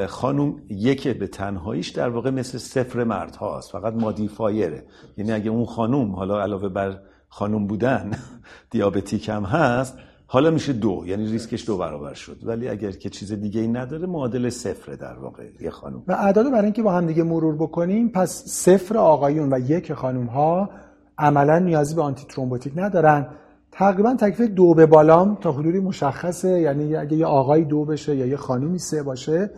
خانوم 0.09 0.63
یک 0.69 1.09
به 1.09 1.27
تنهاییش 1.27 1.89
در 1.89 2.09
واقع 2.09 2.31
مثل 2.31 2.59
صفر 2.59 3.05
مرد 3.05 3.37
هاست 3.37 3.73
فقط 3.73 3.95
مادیفایره 3.95 4.85
یعنی 5.17 5.33
اگه 5.33 5.51
اون 5.51 5.65
خانوم 5.65 6.15
حالا 6.15 6.43
علاوه 6.43 6.69
بر 6.69 7.01
خانوم 7.29 7.67
بودن 7.67 8.11
diabetic 8.71 9.29
هم 9.29 9.45
هست 9.45 9.99
حالا 10.33 10.51
میشه 10.51 10.73
دو 10.73 11.03
یعنی 11.07 11.27
ریسکش 11.27 11.67
دو 11.67 11.79
برابر 11.79 12.15
شد. 12.15 12.37
ولی 12.43 12.69
اگر 12.69 12.91
که 12.91 13.11
چیز 13.11 13.33
دیگه 13.33 13.61
ای 13.61 13.69
نداره 13.69 14.07
معادل 14.07 14.49
صفر 14.49 14.93
در 14.93 15.19
واقع 15.19 15.45
یه 15.61 15.71
خانم 15.71 16.03
و 16.09 16.13
اعداد 16.13 16.51
برای 16.53 16.65
اینکه 16.65 16.83
با 16.83 16.93
هم 16.93 17.07
دیگه 17.07 17.23
مرور 17.23 17.55
بکنیم 17.55 18.09
پس 18.09 18.45
صفر 18.47 18.97
آقایون 18.99 19.53
و 19.53 19.59
یک 19.59 19.93
خانم 19.93 20.27
ها 20.27 20.71
عملا 21.19 21.59
نیازی 21.59 21.95
به 21.95 22.03
antithrombotic 22.03 22.73
ندارن. 22.77 23.27
تقریبا 23.73 24.15
تکلیف 24.15 24.51
دو 24.51 24.75
به 24.75 24.87
بالام 24.87 25.39
تا 25.41 25.53
حدودی 25.53 25.81
مشخصه. 25.81 26.61
یعنی 26.61 26.97
اگه 26.97 27.17
یه 27.17 27.27
آقای 27.27 27.65
دو 27.65 27.85
بشه 27.85 28.17
یا 28.17 28.27
یه 28.27 28.37
خانومی 28.37 28.79
سه 28.79 29.03
باشه 29.03 29.51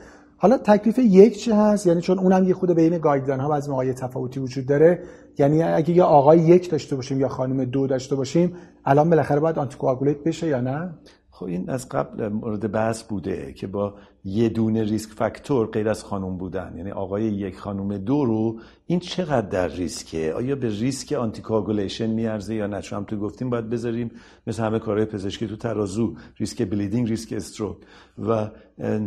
حالا 0.42 0.58
تکلیف 0.58 0.98
یک 0.98 1.38
چه 1.38 1.54
هست؟ 1.54 1.86
یعنی 1.86 2.00
چون 2.00 2.18
اونم 2.18 2.48
یه 2.48 2.54
خود 2.54 2.70
بین 2.70 2.98
guideline 2.98 3.40
ها 3.40 3.48
بعضی 3.48 3.70
موقع 3.70 3.92
تفاوتی 3.92 4.40
وجود 4.40 4.66
داره. 4.66 5.02
یعنی 5.38 5.62
اگه 5.62 5.90
یه 5.90 6.02
آقای 6.02 6.38
یک 6.38 6.70
داشته 6.70 6.96
باشیم 6.96 7.20
یا 7.20 7.28
خانم 7.28 7.64
دو 7.64 7.86
داشته 7.86 8.16
باشیم 8.16 8.56
الان 8.84 9.10
بالاخره 9.10 9.40
باید 9.40 9.58
anticoagulate 9.58 10.24
بشه 10.24 10.46
یا 10.46 10.60
نه؟ 10.60 10.94
خب 11.30 11.46
این 11.46 11.70
از 11.70 11.88
قبل 11.88 12.28
مورد 12.28 12.72
بحث 12.72 13.02
بوده 13.02 13.52
که 13.52 13.66
با 13.66 13.94
یه 14.24 14.48
دونه 14.48 14.82
risk 14.82 15.10
factor 15.10 15.66
غیر 15.66 15.88
از 15.88 16.04
خانم 16.04 16.36
بودن. 16.38 16.72
یعنی 16.76 16.90
آقای 16.90 17.22
یک 17.22 17.58
خانم 17.58 17.98
دو 17.98 18.24
رو 18.24 18.60
این 18.86 19.00
چقدر 19.00 19.48
در 19.48 19.68
ریسکه؟ 19.68 20.34
آیا 20.34 20.56
به 20.56 20.68
risk 20.68 21.12
anticoagulation 21.12 22.06
میارزه 22.06 22.54
یا 22.54 22.66
نه؟ 22.66 22.80
چون 22.80 22.98
هم 22.98 23.04
تو 23.04 23.16
گفتیم 23.16 23.50
باید 23.50 23.70
بذاریم 23.70 24.10
مثل 24.46 24.62
همه 24.62 24.78
کارهای 24.78 25.06
پزشکی 25.06 25.46
تو 25.46 25.56
ترازو 25.56 26.14
risk 26.36 26.62
bleeding 26.62 27.08
risk 27.08 27.32
stroke. 27.32 27.76
و 28.18 28.48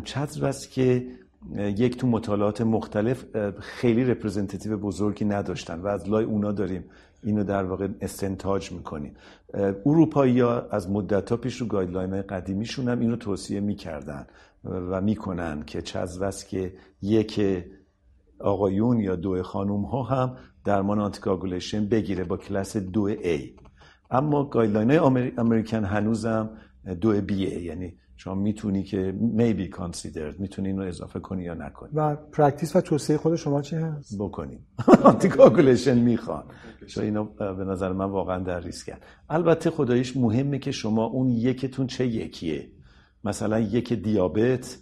چقدر 0.03 0.45
است 0.45 0.71
که 0.71 1.07
یک 1.53 1.97
تو 1.97 2.07
مطالعات 2.07 2.61
مختلف 2.61 3.25
خیلی 3.59 4.03
representative 4.03 4.77
بزرگی 4.77 5.25
نداشتن 5.25 5.79
و 5.79 5.87
از 5.87 6.09
لای 6.09 6.25
اونا 6.25 6.51
داریم 6.51 6.83
اینو 7.23 7.43
در 7.43 7.63
واقع 7.63 7.87
استنتاج 8.01 8.71
می‌کنیم. 8.71 9.15
اروپایی 9.85 10.39
ها 10.39 10.61
از 10.71 10.89
مدت 10.89 11.29
ها 11.29 11.37
پیش 11.37 11.61
رو 11.61 11.67
guideline 11.67 12.21
قدیمیشون 12.21 12.89
هم 12.89 12.99
اینو 12.99 13.15
توصیه 13.15 13.59
می‌کردن 13.59 14.27
و 14.63 15.01
می‌کنن 15.01 15.63
که 15.63 15.81
CHA2DS2-VASc 15.81 16.73
یک 17.01 17.41
آقایون 18.39 18.99
یا 18.99 19.15
دو 19.15 19.43
خانوم 19.43 19.83
ها 19.83 20.03
هم 20.03 20.37
درمان 20.65 20.99
anticoagulation 20.99 21.85
بگیره 21.85 22.23
با 22.23 22.37
کلاس 22.37 22.77
دو 22.77 23.15
A. 23.15 23.39
اما 24.11 24.43
guideline 24.43 24.91
های 24.91 25.31
American 25.37 25.83
هنوزم 25.83 26.49
دو 26.93 27.21
B 27.21 27.31
یعنی 27.31 27.93
شما 28.17 28.35
می‌تونی 28.35 28.83
که 28.83 29.15
maybe 29.37 29.75
considered 29.75 30.39
می‌تونی 30.39 30.67
اینو 30.67 30.81
اضافه 30.81 31.19
کنی 31.19 31.43
یا 31.43 31.53
نکنی. 31.53 31.89
و 31.93 32.15
practice 32.15 32.75
و 32.75 32.81
توصیه 32.81 33.17
خود 33.17 33.35
شما 33.35 33.61
چی 33.61 33.75
هست؟ 33.75 34.17
بکنیم. 34.19 34.67
anticoagulation 35.03 35.97
می‌خوان 35.97 36.43
چون 36.87 37.03
اینو 37.03 37.23
به 37.33 37.65
نظر 37.65 37.91
من 37.91 38.05
واقعا 38.05 38.39
در 38.39 38.59
ریسکن 38.59 38.97
البته 39.29 39.69
خداییش 39.69 40.17
مهمه 40.17 40.59
که 40.59 40.71
شما 40.71 41.05
اون 41.05 41.29
یکتون 41.29 41.87
چه 41.87 42.07
یکیه؟ 42.07 42.69
مثلا 43.23 43.59
یک 43.59 43.93
دیابت 43.93 44.77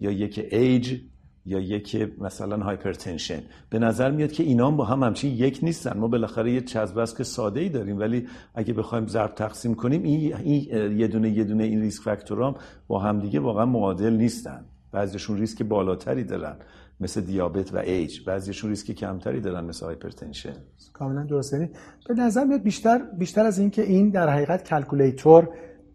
یا 0.00 0.10
یک 0.10 0.46
ایج 0.50 1.00
یا 1.46 1.58
یک 1.58 2.12
مثلا 2.20 2.64
hypertension. 2.64 3.42
به 3.70 3.78
نظر 3.78 4.10
میاد 4.10 4.32
که 4.32 4.42
اینا 4.42 4.70
با 4.70 4.84
هم 4.84 5.02
همچین 5.02 5.34
یک 5.34 5.58
نیستن. 5.62 5.98
ما 5.98 6.08
بالاخره 6.08 6.52
یه 6.52 6.60
CHA2DS2-VASc 6.60 7.24
ساده 7.24 7.60
ای 7.60 7.68
داریم 7.68 7.98
ولی 7.98 8.26
اگه 8.54 8.72
بخوایم 8.72 9.06
ضرب 9.06 9.34
تقسیم 9.34 9.74
کنیم 9.74 10.02
این, 10.02 10.36
این 10.36 10.98
یه 10.98 11.08
دونه 11.08 11.30
یه 11.30 11.44
دونه 11.44 11.64
این 11.64 11.80
risk 11.80 12.02
factor 12.02 12.47
ام 12.47 12.54
با 12.86 12.98
همدیگه 12.98 13.40
واقعا 13.40 13.66
معادل 13.66 14.16
نیستن. 14.16 14.64
بعضیشون 14.92 15.38
ریسک 15.38 15.62
بالاتری 15.62 16.24
دارن 16.24 16.56
مثل 17.00 17.20
دیابت 17.20 17.74
و 17.74 17.78
ایج 17.78 18.24
بعضیشون 18.26 18.70
ریسک 18.70 18.90
کمتری 18.90 19.40
دارن 19.40 19.64
مثل 19.64 19.86
hypertension. 19.86 20.54
کاملا 20.92 21.24
درست. 21.24 21.52
یعنی 21.52 21.70
به 22.08 22.14
نظر 22.14 22.44
میاد 22.44 22.62
بیشتر 22.62 22.98
بیشتر 23.18 23.46
از 23.46 23.58
اینکه 23.58 23.82
این 23.82 24.10
در 24.10 24.28
حقیقت 24.28 24.68
calculator 24.68 25.48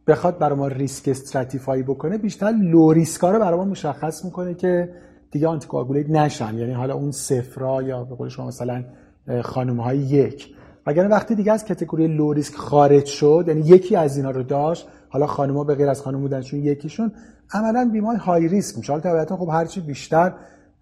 بخواد 0.07 0.39
برای 0.39 0.57
ما 0.57 0.67
risk 0.67 1.08
stratify 1.08 1.84
بکنه 1.83 2.17
بیشتر 2.17 2.51
low 2.51 2.91
risk 2.91 3.23
ا 3.23 3.32
رو 3.31 3.39
برای 3.39 3.65
مشخص 3.65 4.25
می‌کنه 4.25 4.53
که 4.53 4.89
دیگه 5.31 5.47
anticoagulate 5.47 6.10
نشن. 6.09 6.57
یعنی 6.57 6.73
حالا 6.73 6.93
اون 6.93 7.11
صفرا 7.11 7.81
یا 7.81 8.03
به 8.03 8.15
قول 8.15 8.29
شما 8.29 8.47
مثلا 8.47 8.83
خانم 9.43 9.79
های 9.79 9.97
یک. 9.97 10.55
وگرنه 10.87 11.09
وقتی 11.09 11.35
دیگه 11.35 11.51
از 11.51 11.65
category 11.65 12.08
low 12.08 12.34
risk 12.34 12.55
خارج 12.55 13.05
شد 13.05 13.45
یعنی 13.47 13.61
یکی 13.61 13.95
از 13.95 14.17
اینا 14.17 14.31
رو 14.31 14.43
داشت 14.43 14.87
حالا 15.09 15.27
خانم‌ها 15.27 15.63
به 15.63 15.75
غیر 15.75 15.89
از 15.89 16.01
خانم 16.01 16.21
بودنشون 16.21 16.59
یکیشون 16.59 17.11
عملا 17.53 17.89
بیمار 17.93 18.15
high 18.15 18.47
risk 18.47 18.77
میشه. 18.77 18.93
حالا 18.93 19.03
طبیعتا 19.03 19.37
خب 19.37 19.49
هرچی 19.51 19.81
بیشتر 19.81 20.33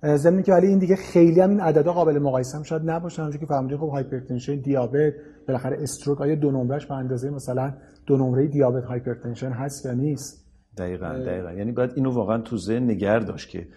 ضمن 0.04 0.44
که 0.44 0.54
ولی 0.54 0.68
این 0.68 0.80
دیگه 0.80 0.96
خیلی 0.96 1.42
هم 1.42 1.50
این 1.50 1.60
عددا 1.60 1.94
قابل 1.94 2.20
مقایسه 2.20 2.58
هم 2.58 2.64
شاید 2.64 2.82
نباشن 2.86 3.22
اونجوری 3.22 3.46
که 3.46 3.54
فهمیدین 3.54 3.78
خب 3.78 3.90
hypertension 3.90 4.56
دیابت 4.56 5.14
بالاخره 5.48 5.78
stroke 5.82 6.22
آیا 6.22 6.36
دو 6.36 6.52
نمرهش 6.52 6.86
به 6.86 6.96
اندازه 6.96 7.30
مثلا 7.30 7.74
دو 8.06 8.18
نمره 8.18 8.48
دیابت 8.48 8.84
hypertension 8.84 9.52
هست 9.52 9.86
یا 9.86 9.94
نیست؟ 9.94 10.46
دقیقاً 10.78 11.14
دقیقاً. 11.26 11.52
یعنی 11.52 11.72
باید 11.72 11.92
اینو 11.96 12.12
واقعا 12.12 12.38
تو 12.38 12.58
ذهن 12.58 12.84
نگه 12.84 13.20
داشت 13.20 13.50
که 13.50 13.68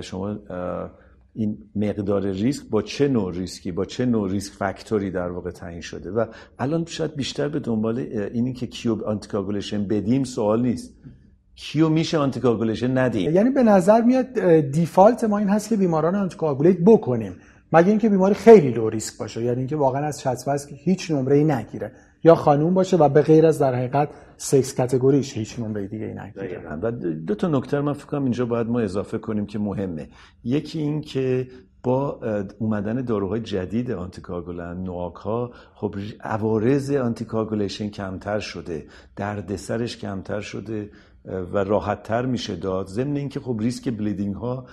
شما 0.00 0.38
این 1.34 1.58
مقدار 1.74 2.22
ریسک 2.22 2.66
با 2.70 2.82
چه 2.82 3.08
نوع 3.08 3.32
ریسکی 3.32 3.72
با 3.72 3.84
چه 3.84 4.06
نوع 4.06 4.30
risk 4.30 4.52
factor 4.52 5.02
ی 5.02 5.10
در 5.10 5.30
واقع 5.30 5.50
تعیین 5.50 5.80
شده؟ 5.80 6.10
و 6.10 6.26
الان 6.58 6.84
شاید 6.84 7.16
بیشتر 7.16 7.48
به 7.48 7.58
دنبال 7.58 7.98
اینی 8.34 8.52
که 8.52 8.66
کیو 8.66 9.04
anticoagulation 9.04 9.84
بدیم 9.84 10.24
سوال 10.24 10.62
نیست. 10.62 10.94
کیو 11.54 11.88
میشه 11.88 12.18
anticoagulation 12.18 12.98
ندیم؟ 12.98 13.34
یعنی 13.34 13.50
به 13.50 13.62
نظر 13.62 14.00
میاد 14.00 14.38
default 14.60 15.24
ما 15.24 15.38
این 15.38 15.48
هست 15.48 15.68
که 15.68 15.76
بیماران 15.76 16.14
anticoagulate 16.14 16.76
بکنیم. 16.86 17.36
مگه 17.72 17.88
اینکه 17.88 18.08
بیماری 18.08 18.34
خیلی 18.34 18.70
low 18.70 18.88
risk 18.88 19.18
باشه؟ 19.18 19.42
یعنی 19.42 19.58
اینکه 19.58 19.76
واقعا 19.76 20.06
از 20.06 20.20
چسب 20.20 20.56
هیچ 20.76 21.10
نمره 21.10 21.36
ای 21.36 21.44
نگیره. 21.44 21.92
یا 22.24 22.34
خانوم 22.34 22.74
باشه 22.74 22.96
و 22.96 23.08
به 23.08 23.22
غیر 23.22 23.46
از 23.46 23.58
در 23.58 23.74
حقیقت 23.74 24.08
sex 24.36 24.74
category 24.74 25.24
ش 25.24 25.36
هیچ 25.36 25.58
نمره 25.58 25.86
دیگه 25.86 26.06
نگیره. 26.06 26.62
و 26.82 26.90
دو 27.26 27.34
تا 27.34 27.48
نکته 27.48 27.80
من 27.80 27.92
فکر 27.92 28.06
کنم 28.06 28.22
اینجا 28.22 28.46
باید 28.46 28.66
ما 28.66 28.80
اضافه 28.80 29.18
کنیم 29.18 29.46
که 29.46 29.58
مهمه. 29.58 30.08
یکی 30.44 30.78
این 30.78 31.00
که 31.00 31.48
با 31.82 32.20
اومدن 32.58 33.04
داروهای 33.04 33.40
جدید 33.40 33.90
anticoagulant 33.90 34.82
NOAC 34.82 35.14
ها 35.14 35.50
خب 35.74 35.94
عوارض 36.20 36.90
anticoagulation 36.90 37.88
کمتر 37.88 38.38
شده 38.38 38.86
دردسرش 39.16 39.96
کمتر 39.96 40.40
شده. 40.40 40.90
و 41.26 41.58
راحت 41.58 42.02
تر 42.02 42.26
میشه 42.26 42.56
داد. 42.56 42.86
ضمن 42.86 43.16
اینکه 43.16 43.40
خب 43.40 43.56
risk 43.60 43.88
bleeding 43.88 44.34
ها 44.34 44.66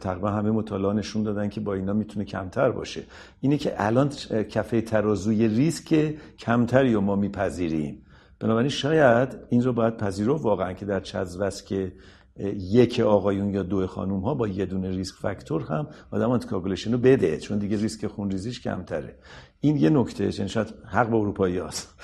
تقریبا 0.00 0.30
همه 0.30 0.50
مطالعه 0.50 0.92
نشون 0.92 1.22
دادن 1.22 1.48
که 1.48 1.60
با 1.60 1.74
اینا 1.74 1.92
می‌تونه 1.92 2.24
کمتر 2.24 2.70
باشه. 2.70 3.02
اینه 3.40 3.58
که 3.58 3.74
الان 3.76 4.08
کفه 4.50 4.80
ترازوی 4.80 5.48
ریسک 5.48 6.14
کمتری 6.38 6.94
رو 6.94 7.00
ما 7.00 7.16
میپذیریم. 7.16 8.02
بنابراین 8.40 8.68
شاید 8.68 9.28
این 9.48 9.62
رو 9.62 9.72
باید 9.72 9.96
پذیرفت 9.96 10.44
واقعا 10.44 10.72
که 10.72 10.86
در 10.86 11.00
چزوست 11.00 11.66
که 11.66 11.92
یک 12.56 13.00
آقایون 13.00 13.54
یا 13.54 13.62
دو 13.62 13.86
خانوم 13.86 14.20
ها 14.20 14.34
با 14.34 14.48
یه 14.48 14.66
دونه 14.66 14.90
risk 14.90 15.14
factor 15.14 15.62
هم 15.62 15.88
آدم 16.10 16.30
anticoagulation 16.30 16.92
رو 16.92 16.98
بده 16.98 17.38
چون 17.38 17.58
دیگه 17.58 17.76
ریسک 17.76 18.06
خونریزیش 18.06 18.60
کمتره. 18.60 19.14
این 19.60 19.76
یه 19.76 19.90
نکته 19.90 20.24
یعنی 20.24 20.48
شاید 20.48 20.74
حق 20.86 21.10
با 21.10 21.18
اروپایی 21.18 21.58
هست 21.58 21.94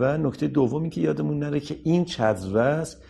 و 0.00 0.18
نکته 0.18 0.46
دومی 0.46 0.90
که 0.90 1.00
یادمون 1.00 1.38
نره 1.38 1.60
که 1.60 1.76
این 1.84 2.04
چزوست 2.04 3.02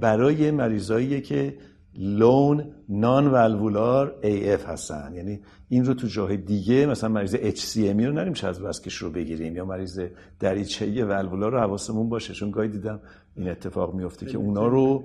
برای 0.00 0.50
مریضایی 0.50 1.20
که 1.20 1.54
لون 1.98 2.64
نان 2.88 3.26
والوولار 3.26 4.14
اف 4.22 4.66
هستن. 4.66 5.12
یعنی 5.14 5.40
این 5.68 5.84
رو 5.84 5.94
تو 5.94 6.06
جای 6.06 6.36
دیگه 6.36 6.86
مثلا 6.86 7.10
مریض 7.10 7.34
HCM 7.34 8.04
رو 8.04 8.12
نریم 8.12 8.32
چزوستکش 8.32 8.94
رو 8.94 9.10
بگیریم. 9.10 9.56
یا 9.56 9.64
مریض 9.64 10.00
دریچه‌ای 10.40 11.02
والوولار 11.02 11.52
رو 11.52 11.58
حواسمون 11.58 12.08
باشه. 12.08 12.34
چون 12.34 12.50
گاهی 12.50 12.68
دیدم 12.68 13.00
این 13.36 13.48
اتفاق 13.48 13.94
میفته 13.94 14.26
که 14.26 14.38
اونا 14.38 14.66
رو 14.66 15.04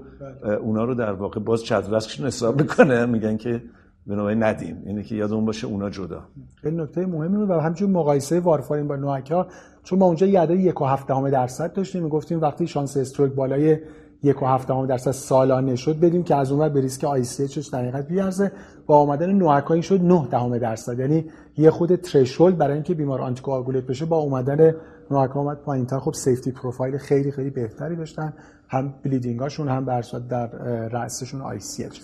اونا 0.61 0.83
رو 0.83 0.95
در 0.95 1.11
واقع 1.11 1.39
باز 1.39 1.63
چزوستکشون 1.63 2.27
حساب 2.27 2.61
می‌کنه. 2.61 3.05
میگن 3.05 3.37
که 3.37 3.63
بنابراین 4.07 4.43
ندیم. 4.43 4.83
اینه 4.85 5.03
که 5.03 5.15
یادمون 5.15 5.45
باشه 5.45 5.67
اونا 5.67 5.89
جدا. 5.89 6.23
خیلی 6.55 6.75
نکته 6.75 7.05
مهمی 7.05 7.37
بود 7.37 7.49
و 7.49 7.53
همچنین 7.53 7.91
مقایسه 7.91 8.39
وارفارین 8.39 8.87
با 8.87 8.95
نوآکا 8.95 9.47
چون 9.83 9.99
ما 9.99 10.05
اونجا 10.05 10.27
یه 10.27 10.39
عدد 10.39 10.59
یک 10.59 10.81
و 10.81 10.85
هفته 10.85 11.29
درصد 11.29 11.73
داشتیم 11.73 12.03
می‌گفتیم 12.03 12.41
وقتی 12.41 12.67
شانس 12.67 12.97
استروک 12.97 13.31
بالای 13.31 13.77
یک 14.23 14.41
و 14.41 14.45
هفته 14.45 14.85
درصد 14.85 15.11
سالانه 15.11 15.75
شد 15.75 15.99
بدیم 15.99 16.23
که 16.23 16.35
از 16.35 16.51
اون 16.51 16.69
به 16.69 16.81
ریسک 16.81 17.03
آی 17.03 17.23
سی 17.23 17.43
اچش 17.43 17.67
در 17.67 17.79
حقیقت 17.79 18.07
بیارزه. 18.07 18.51
با 18.85 18.97
آمدن 18.97 19.31
نوآکا 19.31 19.81
شد 19.81 20.01
9 20.01 20.27
دهم 20.31 20.57
درصد. 20.57 20.99
یعنی 20.99 21.25
یه 21.57 21.71
خود 21.71 21.95
threshold 21.95 22.57
برای 22.57 22.73
اینکه 22.73 22.93
بیمار 22.93 23.21
anticoagulate 23.21 23.83
بشه 23.83 24.05
با 24.05 24.17
اومدن 24.17 24.75
NOAC 25.11 25.34
ا 25.34 25.39
اومد 25.39 25.57
پایینتر 25.57 25.99
خب 25.99 26.13
safety 26.13 26.51
profile 26.51 26.97
خیلی 26.97 27.31
خیلی 27.31 27.49
بهتری 27.49 27.95
داشتن 27.95 28.33
هم 28.67 28.93
bleeding 29.03 29.46
اشون 29.46 29.67
هم 29.67 29.85
در 29.85 30.47
رأسشون 30.87 31.41
ICH. 31.41 31.99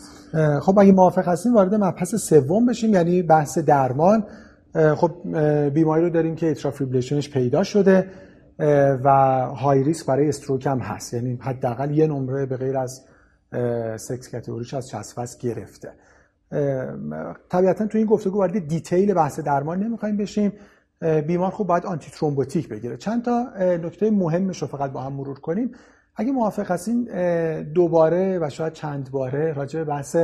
خب 0.59 0.79
اگه 0.79 0.91
موافق 0.91 1.27
هستیم 1.27 1.53
وارد 1.53 1.75
مبحث 1.75 2.15
سوم 2.15 2.65
بشیم 2.65 2.93
یعنی 2.93 3.21
بحث 3.21 3.57
درمان. 3.57 4.23
خب 4.73 5.11
بیماری 5.69 6.03
رو 6.03 6.09
داریم 6.09 6.35
که 6.35 6.51
AF 6.51 6.59
براش 6.59 6.73
پیدا 7.33 7.63
شده 7.63 8.09
و 9.03 9.09
high 9.45 9.83
risk 9.83 10.05
برای 10.05 10.29
stroke 10.29 10.67
هم 10.67 10.79
هست. 10.79 11.13
یعنی 11.13 11.39
حداقل 11.41 11.91
یه 11.91 12.07
نمره 12.07 12.45
به 12.45 12.57
غیر 12.57 12.77
از 12.77 13.05
sex 13.97 14.29
category 14.29 14.65
ش 14.65 14.73
از 14.73 14.89
CHADS-VASc 14.89 15.37
گرفته. 15.37 15.91
طبیعتا 17.49 17.87
تو 17.87 17.97
این 17.97 18.07
گفتگو 18.07 18.37
وارد 18.37 18.67
detail 18.67 19.13
بحث 19.13 19.39
درمان 19.39 19.83
نمی‌خوایم 19.83 20.17
بشیم. 20.17 20.53
بیمار 21.27 21.51
خوب 21.51 21.67
باید 21.67 21.85
antithrombotic 21.85 22.69
بگیره. 22.69 22.97
چند 22.97 23.25
تا 23.25 23.47
نکته 23.59 24.11
مهمش 24.11 24.61
رو 24.61 24.67
فقط 24.67 24.91
با 24.91 25.01
هم 25.01 25.13
مرور 25.13 25.39
کنیم. 25.39 25.71
اگه 26.15 26.31
موافق 26.31 26.71
هستین 26.71 27.03
دوباره 27.63 28.39
و 28.41 28.49
شاید 28.49 28.73
چند 28.73 29.11
باره 29.11 29.53
راجع 29.53 29.79
به 29.79 29.85
بحث 29.85 30.17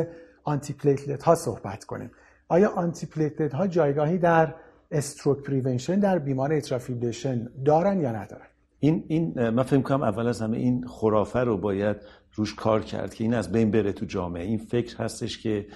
antiplatelet 0.43 1.23
ها 1.23 1.35
صحبت 1.35 1.83
کنیم. 1.83 2.11
آیا 2.47 2.69
antiplatelet 2.69 3.53
ها 3.53 3.67
جایگاهی 3.67 4.17
در 4.17 4.55
stroke 4.91 5.43
prevention 5.43 5.99
در 5.99 6.19
بیمار 6.19 6.53
atrial 6.53 6.85
fibrillation 6.85 7.49
دارن 7.65 8.01
یا 8.01 8.11
ندارن؟ 8.11 8.45
این 8.79 9.03
این 9.07 9.49
من 9.49 9.63
فکر 9.63 9.81
کنم 9.81 10.03
اول 10.03 10.27
از 10.27 10.41
همه 10.41 10.57
این 10.57 10.87
خرافه 10.87 11.39
رو 11.39 11.57
باید 11.57 11.97
روش 12.33 12.55
کار 12.55 12.81
کرد 12.81 13.13
که 13.13 13.23
این 13.23 13.33
از 13.33 13.51
بین 13.51 13.71
بره 13.71 13.93
تو 13.93 14.05
جامعه. 14.05 14.43
این 14.43 14.57
فکر 14.57 14.97
هستش 14.97 15.41
که 15.41 15.67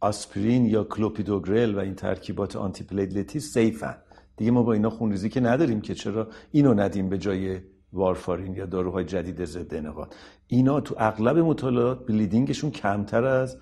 آسپرین 0.00 0.66
یا 0.66 0.84
کلوپیدوگرل 0.84 1.74
و 1.74 1.78
این 1.78 1.94
ترکیبات 1.94 2.56
antiplatelet 2.56 3.40
ی 3.40 3.48
safe 3.48 3.80
ن. 3.80 3.96
دیگه 4.36 4.50
ما 4.50 4.62
با 4.62 4.72
اینا 4.72 4.90
خونریزی 4.90 5.28
که 5.28 5.40
نداریم 5.40 5.80
که 5.80 5.94
چرا 5.94 6.28
اینو 6.52 6.74
ندیم 6.74 7.08
به 7.08 7.18
جای 7.18 7.60
وارفارین 7.92 8.54
یا 8.54 8.66
داروهای 8.66 9.04
جدید 9.04 9.44
ضد 9.44 9.74
انعقاد 9.74 10.14
اینا 10.46 10.80
تو 10.80 10.94
اغلب 10.98 11.38
مطالعات 11.38 12.06
bleeding 12.06 12.49
شون 12.49 12.70
کمتر 12.70 13.24
از 13.24 13.56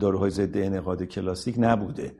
داروهای 0.00 0.30
ضد 0.30 0.56
انعقاد 0.56 1.02
کلاسیک 1.02 1.54
نبوده. 1.58 2.12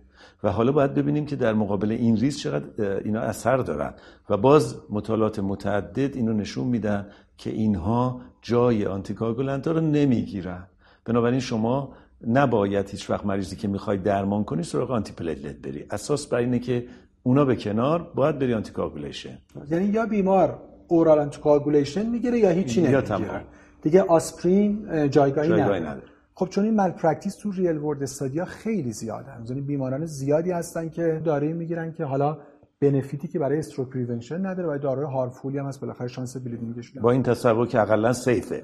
و 0.43 0.51
حالا 0.51 0.73
باید 0.73 0.95
ببینیم 0.95 1.27
که 1.27 1.37
در 1.37 1.53
مقابل 1.53 1.91
این 1.91 2.17
ریسک 2.17 2.39
چقدر 2.39 2.97
اینا 3.05 3.21
اثر 3.21 3.57
دارن. 3.57 3.95
و 4.31 4.37
باز 4.37 4.77
مطالعات 4.91 5.39
متعدد 5.39 6.17
اینو 6.17 6.33
نشون 6.33 6.67
میدن 6.67 7.07
که 7.39 7.51
اینها 7.51 8.21
جای 8.43 8.87
anticoagulant 8.87 9.69
رو 9.69 9.81
نمی‌گیرن. 9.81 10.67
بنابراین 11.05 11.41
شما 11.41 11.93
نباید 12.27 12.91
هیچ 12.91 13.11
وقت 13.11 13.27
مریضی 13.27 13.57
که 13.57 13.69
می‌خوای 13.69 13.99
درمان 13.99 14.45
کنی 14.45 14.63
سراغ 14.63 14.91
antiplatelet 14.91 15.57
بری. 15.57 15.85
اساس 15.91 16.27
بر 16.27 16.39
اینه 16.39 16.59
که 16.59 16.87
اونا 17.23 17.45
به 17.45 17.57
کنار 17.57 18.11
باید 18.15 18.39
بری 18.39 18.55
anticoagulation 18.55 19.39
یعنی 19.71 19.85
یا 19.85 20.07
بیمار 20.07 20.59
oral 20.89 21.19
anticoagulation 21.19 22.07
می‌گیره 22.07 22.39
یا 22.39 22.51
هیچی 22.51 22.83
نمی‌گیره. 22.83 23.41
دیگه 23.83 24.03
آسپرین 24.03 24.87
جایگاهی, 25.11 25.49
جایگاهی 25.49 25.81
نداره. 25.81 26.14
خب 26.35 26.49
چون 26.49 26.65
این 26.65 26.75
malpractice 26.75 27.37
تو 27.37 27.51
real 27.51 27.79
world 27.79 28.03
study 28.03 28.38
ا 28.38 28.45
خیلی 28.45 28.93
زیاده. 28.93 29.31
یعنی 29.49 29.61
بیماران 29.61 30.07
زیادی 30.07 30.51
هستن 30.51 30.89
که 30.89 31.23
داروی 31.25 31.53
می‌گیرن 31.53 31.93
که 31.93 32.05
حالا 32.05 32.39
benefit 32.81 33.23
ی 33.23 33.29
که 33.29 33.39
برای 33.39 33.59
stroke 33.59 33.89
prevention 33.89 34.47
نداره 34.47 34.69
و 34.69 34.79
داروی 34.79 35.05
harmful 35.05 35.52
ی 35.52 35.59
هم 35.59 35.67
هست. 35.67 35.81
بالاخره 35.81 36.09
شانس 36.09 36.37
bleeding 36.37 36.80
ش 36.80 36.91
با 36.91 37.11
این 37.11 37.23
تصور 37.23 37.67
که 37.67 37.81
اقلا 37.81 38.13
safe 38.13 38.53
ه 38.53 38.63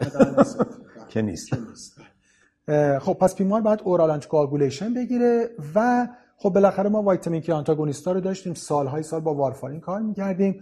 که 1.11 1.23
نیست. 1.23 1.51
خب 3.01 3.13
پس 3.21 3.37
بیمار 3.37 3.61
باید 3.61 3.81
oral 3.85 4.11
anticoagulation 4.11 4.95
بگیره 4.95 5.51
و 5.75 6.09
خب 6.37 6.51
بالاخره 6.51 6.89
ما 6.89 7.03
vitamin 7.03 7.41
K 7.41 7.53
antagonist 7.53 8.07
ا 8.07 8.13
رو 8.13 8.21
داشتیم 8.21 8.55
سالهای 8.55 9.03
سال 9.03 9.21
با 9.21 9.35
وارفارین 9.35 9.81
کار 9.81 10.01
می‌کردیم. 10.01 10.61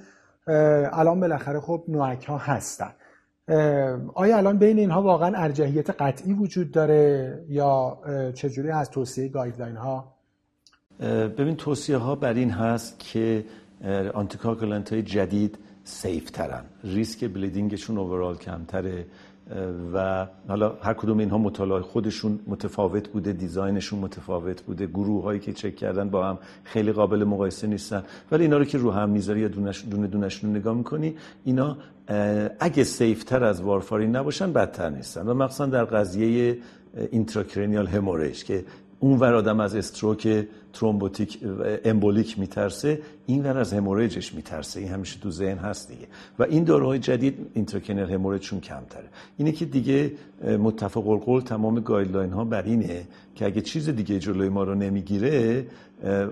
الان 0.93 1.21
بالاخره 1.21 1.61
خب 1.61 1.85
NOAC 1.89 2.25
ها 2.25 2.39
هستن. 2.39 2.91
آیا 4.15 4.37
الان 4.37 4.59
بین 4.59 4.79
اینها 4.79 5.03
واقعا 5.03 5.37
ارجحیت 5.37 5.91
قطعی 5.91 6.33
وجود 6.33 6.71
داره 6.71 7.45
یا 7.49 7.99
چجوری 8.35 8.71
از 8.71 8.91
توصیه 8.91 9.29
guideline 9.29 9.77
ها 9.77 10.15
ببین 11.39 11.57
توصیه 11.57 11.97
ها 11.97 12.15
بر 12.15 12.35
این 12.35 12.51
هست 12.51 12.99
که 12.99 13.45
anticoagulant 14.15 14.93
های 14.93 15.03
جدید 15.03 15.59
safe 15.85 16.31
ترن. 16.31 16.65
ریسک 16.85 17.25
bleeding 17.25 17.74
شون 17.74 17.99
overall 17.99 18.37
کمتره. 18.37 19.07
و 19.95 20.27
حالا 20.49 20.73
هر 20.83 20.95
کدوم 20.95 21.19
اینها 21.19 21.39
مطالعه 21.39 21.81
خودشون 21.81 22.39
متفاوت 22.47 23.09
بوده 23.09 23.33
design 23.33 23.73
شون 23.73 23.99
متفاوت 23.99 24.63
بوده 24.63 24.87
گروه 24.87 25.23
هایی 25.23 25.41
که 25.41 25.53
چک 25.53 25.77
کردن 25.77 26.09
با 26.09 26.27
هم 26.27 26.39
خیلی 26.65 26.93
قابل 26.93 27.25
مقایسه 27.25 27.67
نیستن. 27.67 28.03
ولی 28.33 28.43
اینا 28.43 28.59
رو 28.59 28.65
که 28.65 28.79
رو 28.79 28.91
هم 28.91 29.11
می‌ذاری 29.11 29.41
یا 29.41 29.49
دونه 29.91 30.07
دونشون 30.07 30.51
نگاه 30.51 30.75
می‌کنی 30.77 31.15
اینا 31.45 31.77
اگه 32.61 32.85
safe 32.85 33.25
تر 33.25 33.45
از 33.45 33.61
وارفارین 33.61 34.17
نباشن 34.17 34.53
بدتر 34.53 34.91
نیستن. 34.91 35.29
و 35.29 35.35
مخصوصا 35.35 35.67
در 35.67 35.85
قضیه 35.85 36.59
intracranial 37.11 37.87
hemorrhage 37.87 38.45
که 38.45 38.65
اون 39.01 39.19
ور 39.19 39.35
آدم 39.35 39.61
از 39.61 39.77
stroke 39.77 40.47
thrombotic 40.73 41.39
embolic 41.85 42.39
میترسه 42.39 43.01
این 43.27 43.43
ور 43.43 43.59
از 43.59 43.73
hemorrhage 43.73 44.25
ش 44.25 44.35
میترسه. 44.35 44.81
این 44.81 44.89
همیشه 44.89 45.21
تو 45.21 45.31
ذهن 45.31 45.59
هست 45.59 45.89
دیگه. 45.89 46.07
و 46.39 46.43
این 46.43 46.65
داروهای 46.65 46.99
جدید 46.99 47.51
intracranial 47.55 48.11
hemorrhage 48.11 48.47
شون 48.47 48.61
کمتره. 48.61 49.09
اینه 49.37 49.53
که 49.53 49.65
دیگه 49.65 50.13
متفق 50.45 51.09
القول 51.09 51.41
تمام 51.41 51.81
guideline 51.81 52.33
ها 52.33 52.45
بر 52.45 52.63
اینه 52.63 53.07
که 53.35 53.47
اگه 53.47 53.61
چیز 53.61 53.89
دیگه 53.89 54.19
جلوی 54.19 54.49
ما 54.49 54.65
رو 54.65 54.75
نمی‌گیره 54.75 55.67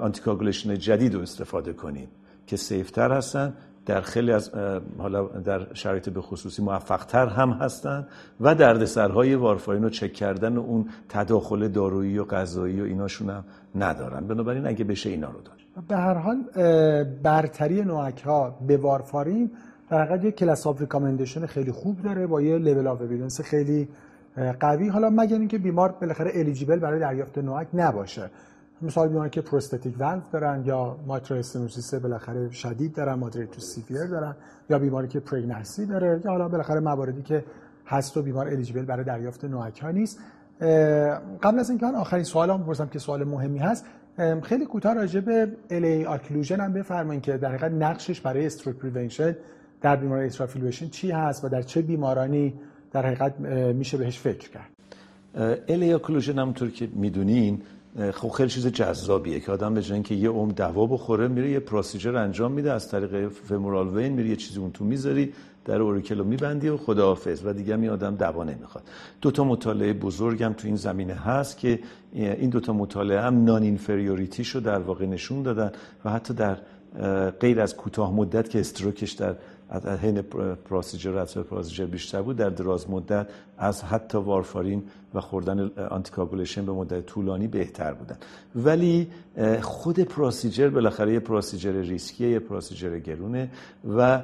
anticoagulation 0.00 0.78
جدید 0.78 1.14
رو 1.14 1.20
استفاده 1.20 1.72
کنیم 1.72 2.08
که 2.46 2.56
safe 2.56 2.94
تر 2.94 3.12
هستن 3.12 3.54
در 3.86 4.00
خیلی 4.00 4.32
از 4.32 4.50
حالا 4.98 5.26
در 5.26 5.74
شرایط 5.74 6.08
به 6.08 6.20
خصوصی 6.20 6.62
موفقتر 6.62 7.26
هم 7.26 7.50
هستن 7.50 8.06
و 8.40 8.54
دردسرهای 8.54 9.34
وارفارین 9.34 9.82
رو 9.82 9.90
چک 9.90 10.12
کردن 10.12 10.56
و 10.56 10.60
اون 10.60 10.88
تداخل 11.08 11.68
دارویی 11.68 12.18
و 12.18 12.24
غذایی 12.24 12.80
و 12.80 12.84
ایناشون 12.84 13.30
هم 13.30 13.44
ندارن. 13.74 14.26
بنابراین 14.26 14.66
اگه 14.66 14.84
بشه 14.84 15.10
اینا 15.10 15.30
رو 15.30 15.40
داره 15.40 15.86
به 15.88 15.96
هر 15.96 16.14
حال 16.14 16.36
برتری 17.22 17.82
NOAC 17.82 18.22
ها 18.22 18.58
به 18.66 18.76
وارفارین 18.76 19.50
در 19.90 20.02
حقیقت 20.02 20.24
یک 20.24 20.34
class 20.34 20.66
of 20.66 20.80
recommendation 20.80 21.46
خیلی 21.46 21.72
خوب 21.72 22.02
داره 22.02 22.26
با 22.26 22.42
یه 22.42 22.58
level 22.58 22.86
of 22.86 23.00
evidence 23.00 23.40
خیلی 23.40 23.88
قوی. 24.60 24.88
حالا 24.88 25.10
مگر 25.10 25.38
اینکه 25.38 25.58
بیمار 25.58 25.92
بالاخره 26.00 26.30
eligible 26.34 26.78
برای 26.78 27.00
دریافت 27.00 27.38
NOAC 27.38 27.66
نباشه. 27.74 28.30
مثال 28.82 29.08
بیماری 29.08 29.30
که 29.30 29.40
prosthetic 29.40 29.94
valve 29.98 30.30
دارن 30.30 30.62
یا 30.66 30.96
mitral 31.06 31.42
بالاخره 32.02 32.50
شدید 32.50 32.94
دارن 32.94 33.14
moderate 33.14 33.60
severe 33.60 34.06
دارن 34.06 34.36
یا 34.70 34.78
بیماری 34.78 35.08
که 35.08 35.20
pregnancy 35.20 35.86
داره 35.86 36.20
یا 36.24 36.30
حالا 36.30 36.48
بالاخره 36.48 36.80
مواردی 36.80 37.22
که 37.22 37.44
هست 37.86 38.16
و 38.16 38.22
بیمار 38.22 38.48
eligible 38.48 38.84
برای 38.84 39.04
دریافت 39.04 39.44
NOAC 39.44 39.80
ها 39.80 39.90
نیست 39.90 40.18
قبل 41.42 41.58
از 41.58 41.70
اینکه 41.70 41.86
آخرین 41.86 42.24
سوالم 42.24 42.62
بپرسم 42.62 42.86
که 42.86 42.98
سوال 42.98 43.24
مهمی 43.24 43.58
هست 43.58 43.84
خیلی 44.42 44.66
کوتاه 44.66 44.94
راجع 44.94 45.20
به 45.20 45.48
LAA 45.70 46.04
occlusion 46.04 46.60
هم 46.60 46.72
بفرمایید 46.72 47.22
که 47.22 47.36
در 47.36 47.48
حقیقت 47.48 47.72
نقشش 47.72 48.20
برای 48.20 48.46
stroke 48.46 48.76
prevention 48.76 49.36
در 49.80 49.96
بیمارای 49.96 50.26
atrial 50.26 50.47
fibrillation 50.47 50.88
چی 50.88 51.10
هست 51.10 51.44
و 51.44 51.48
در 51.48 51.62
چه 51.62 51.82
بیمارانی 51.82 52.54
در 52.92 53.06
حقیقت 53.06 53.40
میشه 53.74 53.96
بهش 53.96 54.18
فکر 54.18 54.50
کرد؟ 54.50 54.70
LAA 55.68 55.92
occlusion 55.92 56.38
همونطور 56.38 56.70
که 56.70 56.88
می‌دونین 56.94 57.62
خب 58.14 58.28
خیلی 58.28 58.50
چیز 58.50 58.66
جذابیه 58.66 59.40
که 59.40 59.52
آدم 59.52 59.74
به 59.74 59.82
جای 59.82 59.94
اینکه 59.94 60.14
یه 60.14 60.28
عمر 60.28 60.52
دوا 60.52 60.86
بخوره 60.86 61.28
میره 61.28 61.50
یه 61.50 61.60
procedure 61.60 62.16
انجام 62.16 62.52
میده 62.52 62.72
از 62.72 62.88
طریق 62.88 63.28
femoral 63.28 63.88
vein 63.88 64.12
میره 64.12 64.28
یه 64.28 64.36
چیزی 64.36 64.58
اون 64.60 64.70
تو 64.70 64.84
می‌ذاری 64.84 65.32
در 65.64 65.82
auricle 65.82 66.19
و 66.19 66.24
میبندی 66.24 66.68
و 66.68 66.76
خداحافظ. 66.76 67.42
و 67.44 67.52
دیگه 67.52 67.76
می 67.76 67.88
آدم 67.88 68.14
دوا 68.14 68.44
نمی‌خواد. 68.44 68.84
دو 69.20 69.30
تا 69.30 69.44
مطالعه 69.44 69.92
بزرگم 69.92 70.52
تو 70.52 70.66
این 70.66 70.76
زمینه 70.76 71.14
هست 71.14 71.58
که 71.58 71.78
این 72.12 72.50
دو 72.50 72.60
تا 72.60 72.72
مطالعه 72.72 73.20
هم 73.20 73.44
non-inferiority 73.44 74.44
رو 74.54 74.60
در 74.60 74.78
واقع 74.78 75.06
نشون 75.06 75.42
دادن 75.42 75.72
و 76.04 76.10
حتی 76.10 76.34
در 76.34 76.56
غیر 77.40 77.60
از 77.60 77.76
کوتاه 77.76 78.12
مدت 78.14 78.50
که 78.50 78.60
stroke 78.60 78.99
ش 78.99 79.12
در 79.12 79.34
حین 80.02 80.22
procedure 80.64 81.24
procedure 81.24 81.86
بیشتر 81.86 82.22
بود. 82.22 82.36
در 82.36 82.50
دراز 82.50 82.90
مدت 82.90 83.26
از 83.58 83.82
حتی 83.82 84.18
وارفارین 84.18 84.82
و 85.14 85.20
خوردن 85.20 85.70
anticoagulation 85.90 86.66
به 86.66 86.72
مدت 86.72 87.06
طولانی 87.06 87.46
بهتر 87.46 87.92
بودن. 87.92 88.16
ولی 88.56 89.08
خود 89.62 90.00
procedure 90.00 90.68
بالاخره 90.68 91.12
یه 91.12 91.20
procedure 91.20 91.72
ریسکیه 91.72 92.30
یه 92.30 92.38
procedure 92.38 92.98
گرونه 92.98 93.50
و 93.96 94.22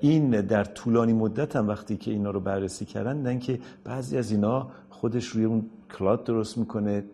این 0.00 0.40
در 0.40 0.64
طولانی 0.64 1.12
مدت 1.12 1.56
هم 1.56 1.68
وقتی 1.68 1.96
که 1.96 2.10
اینا 2.10 2.30
رو 2.30 2.40
بررسی 2.40 2.84
کردن 2.84 3.16
دیدن 3.16 3.38
که 3.38 3.58
بعضی 3.84 4.18
از 4.18 4.30
اینا 4.30 4.68
خودش 4.90 5.26
روی 5.26 5.44
اون 5.44 5.66
clot 5.98 6.24
درست 6.24 6.58
می‌کنه 6.58 7.04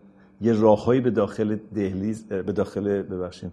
یه 0.41 0.53
راههایی 0.53 1.01
به 1.01 1.11
داخل 1.11 1.57
دهلیز 1.75 2.23
به 2.23 2.51
داخل 2.51 3.01
ببخشید 3.01 3.51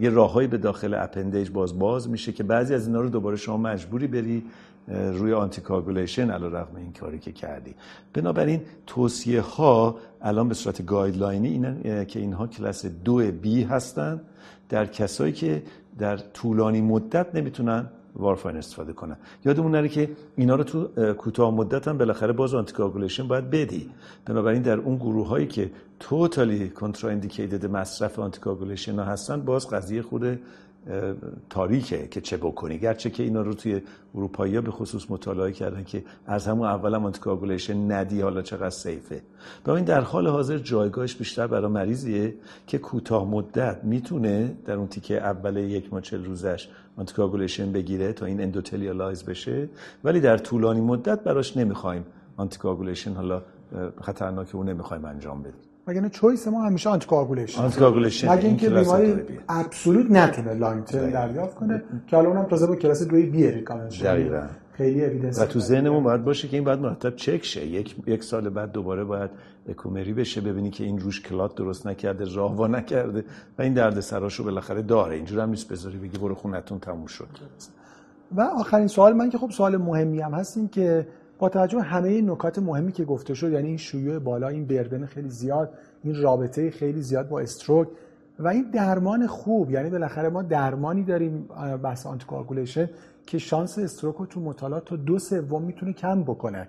یه 0.00 0.10
راههایی 0.10 0.48
به 0.48 0.58
داخل 0.58 0.94
appendage 0.94 1.50
باز 1.50 1.78
باز 1.78 2.08
میشه 2.08 2.32
که 2.32 2.42
بعضی 2.42 2.74
از 2.74 2.86
اینا 2.86 3.00
رو 3.00 3.08
دوباره 3.08 3.36
شما 3.36 3.56
مجبوری 3.56 4.06
بری 4.06 4.44
روی 4.88 5.32
anticoagulation 5.32 6.30
علی 6.30 6.46
رغم 6.46 6.76
این 6.76 6.92
کاری 6.92 7.18
که 7.18 7.32
کردی. 7.32 7.74
بنابراین 8.14 8.60
توصیه 8.86 9.40
ها 9.40 9.96
الان 10.22 10.48
به 10.48 10.54
صورت 10.54 10.86
guideline 10.86 11.42
ی 11.42 11.48
اینن 11.48 12.04
که 12.04 12.18
اینها 12.20 12.46
کلاس 12.46 12.86
دو 12.86 13.32
B 13.32 13.62
هستن. 13.62 14.20
در 14.68 14.86
کسایی 14.86 15.32
که 15.32 15.62
در 15.98 16.16
طولانی 16.16 16.80
مدت 16.80 17.34
نمی‌تونن 17.34 17.86
وارفارین 18.16 18.56
استفاده 18.56 18.92
کنن 18.92 19.16
یادمون 19.44 19.72
نره 19.72 19.88
که 19.88 20.10
اینا 20.36 20.54
رو 20.54 20.64
تو 20.64 20.88
کوتاه 21.12 21.54
مدت 21.54 21.88
هم 21.88 21.98
بالاخره 21.98 22.32
باز 22.32 22.54
anticoagulation 22.54 23.28
باید 23.28 23.50
بدی. 23.50 23.90
بنابراین 24.24 24.62
در 24.62 24.78
اون 24.78 24.96
گروه 24.96 25.28
هایی 25.28 25.46
که 25.46 25.70
totally 26.00 26.68
contraindicated 26.68 27.66
مصرف 27.66 28.18
anticoagulation 28.18 28.98
ها 28.98 29.04
هستن 29.04 29.40
باز 29.40 29.70
قضیه 29.70 30.02
خود 30.02 30.38
تاریکه 31.50 32.08
که 32.08 32.20
چه 32.20 32.36
بکنی. 32.36 32.78
گرچه 32.78 33.10
که 33.10 33.22
اینا 33.22 33.42
رو 33.42 33.54
توی 33.54 33.80
اروپایی 34.14 34.60
به 34.60 34.70
خصوص 34.70 35.10
مطالعه 35.10 35.52
کردن 35.52 35.84
که 35.84 36.04
از 36.26 36.46
همون 36.46 36.66
اول 36.66 36.94
هم 36.94 37.04
anticoagulation 37.04 37.92
ندی 37.92 38.20
حالا 38.20 38.42
چقدر 38.42 38.70
safe 38.70 39.05
ه. 39.05 39.22
این 39.66 39.84
در 39.84 40.00
حال 40.00 40.26
حاضر 40.26 40.58
جایگاهش 40.58 41.14
بیشتر 41.14 41.46
برای 41.46 41.70
مریضیه 41.70 42.34
که 42.66 42.78
کوتاه 42.78 43.28
مدت 43.28 43.84
می‌تونه 43.84 44.56
در 44.64 44.74
اون 44.74 44.86
تیکه 44.86 45.20
اول 45.20 45.56
یک 45.56 45.92
ماه 45.92 46.00
چل 46.00 46.24
روزش 46.24 46.68
anticoagulation 46.96 47.72
بگیره 47.72 48.12
تا 48.12 48.26
این 48.26 48.40
endothelialize 48.40 49.24
بشه. 49.24 49.68
ولی 50.04 50.20
در 50.20 50.38
طولانی 50.38 50.80
مدت 50.80 51.20
براش 51.24 51.56
نمی‌خوایم 51.56 52.04
anticoagulation 52.36 53.12
حالا 53.12 53.42
خطرناک 54.00 54.54
اون 54.54 54.68
نمی‌خوایم 54.68 55.04
انجام 55.04 55.42
بدیم. 55.42 55.71
وگرنه 55.86 56.08
choice 56.08 56.48
ما 56.48 56.62
همیشه 56.62 56.90
anticoagulation 56.90 57.62
anticoagulation 57.62 58.32
مگه 58.32 58.44
اینکه 58.44 58.70
بیماری 58.70 59.14
absolute 59.48 60.10
نتونه 60.10 60.54
long 60.54 60.84
term 60.84 61.10
دریافت 61.10 61.54
کنه 61.54 61.82
که 62.06 62.16
حالا 62.16 62.28
اونم 62.28 62.44
تازه 62.44 62.66
با 62.66 62.76
کلاس 62.76 63.02
2 63.02 63.16
B 63.16 63.50
recommendation 63.50 64.48
خیلی 64.72 65.04
evidence 65.04 65.40
و 65.40 65.46
تو 65.46 65.60
ذهنمون 65.60 66.02
باید 66.02 66.24
باشه 66.24 66.48
که 66.48 66.56
این 66.56 66.64
باید 66.64 66.80
مرتب 66.80 67.16
چک 67.16 67.44
شه. 67.44 67.66
یک 67.66 67.96
یک 68.06 68.24
سال 68.24 68.48
بعد 68.48 68.72
دوباره 68.72 69.04
باید 69.04 69.30
اکو 69.68 69.90
مری 69.90 70.12
بشه 70.12 70.40
ببینی 70.40 70.70
که 70.70 70.84
این 70.84 70.98
روش 70.98 71.22
clot 71.22 71.54
درست 71.54 71.86
نکرده 71.86 72.34
راه 72.34 72.55
وا 72.55 72.66
نکرده 72.66 73.24
و 73.58 73.62
این 73.62 73.72
درد 73.72 74.00
سراشو 74.00 74.44
بالاخره 74.44 74.82
داره. 74.82 75.16
اینجوری 75.16 75.40
هم 75.40 75.50
نیست 75.50 75.72
بذاری 75.72 75.98
بگی 75.98 76.18
برو 76.18 76.34
خونتون 76.34 76.78
تموم 76.78 77.06
شد. 77.06 77.28
و 78.36 78.40
آخرین 78.40 78.86
سوال 78.86 79.12
من 79.12 79.30
که 79.30 79.38
خب 79.38 79.50
سوال 79.50 79.76
مهمی 79.76 80.20
هم 80.20 80.34
هست 80.34 80.72
که 80.72 81.06
با 81.42 81.48
توجه 81.48 81.80
همه 81.80 82.20
نکات 82.20 82.58
مهمی 82.58 82.92
که 82.92 83.04
گفته 83.04 83.34
شد 83.34 83.52
یعنی 83.52 83.68
این 83.68 83.76
شیوع 83.76 84.18
بالا 84.18 84.48
این 84.48 84.66
بردن 84.66 85.06
خیلی 85.06 85.28
زیاد 85.28 85.72
این 86.04 86.22
رابطه 86.22 86.70
خیلی 86.70 87.02
زیاد 87.02 87.28
با 87.28 87.40
stroke 87.40 87.88
و 88.38 88.48
این 88.48 88.70
درمان 88.70 89.26
خوب 89.26 89.70
یعنی 89.70 89.90
بالاخره 89.90 90.28
ما 90.28 90.42
درمانی 90.42 91.02
داریم 91.02 91.48
بحث 91.82 92.06
anticoagulation 92.06 92.90
که 93.26 93.38
شانس 93.38 93.78
stroke 93.78 94.16
رو 94.16 94.26
تو 94.26 94.40
مطالعات 94.40 94.84
تا 94.84 94.96
دو 94.96 95.18
سوم 95.18 95.62
می‌تونه 95.62 95.92
کم 95.92 96.22
بکنه. 96.22 96.68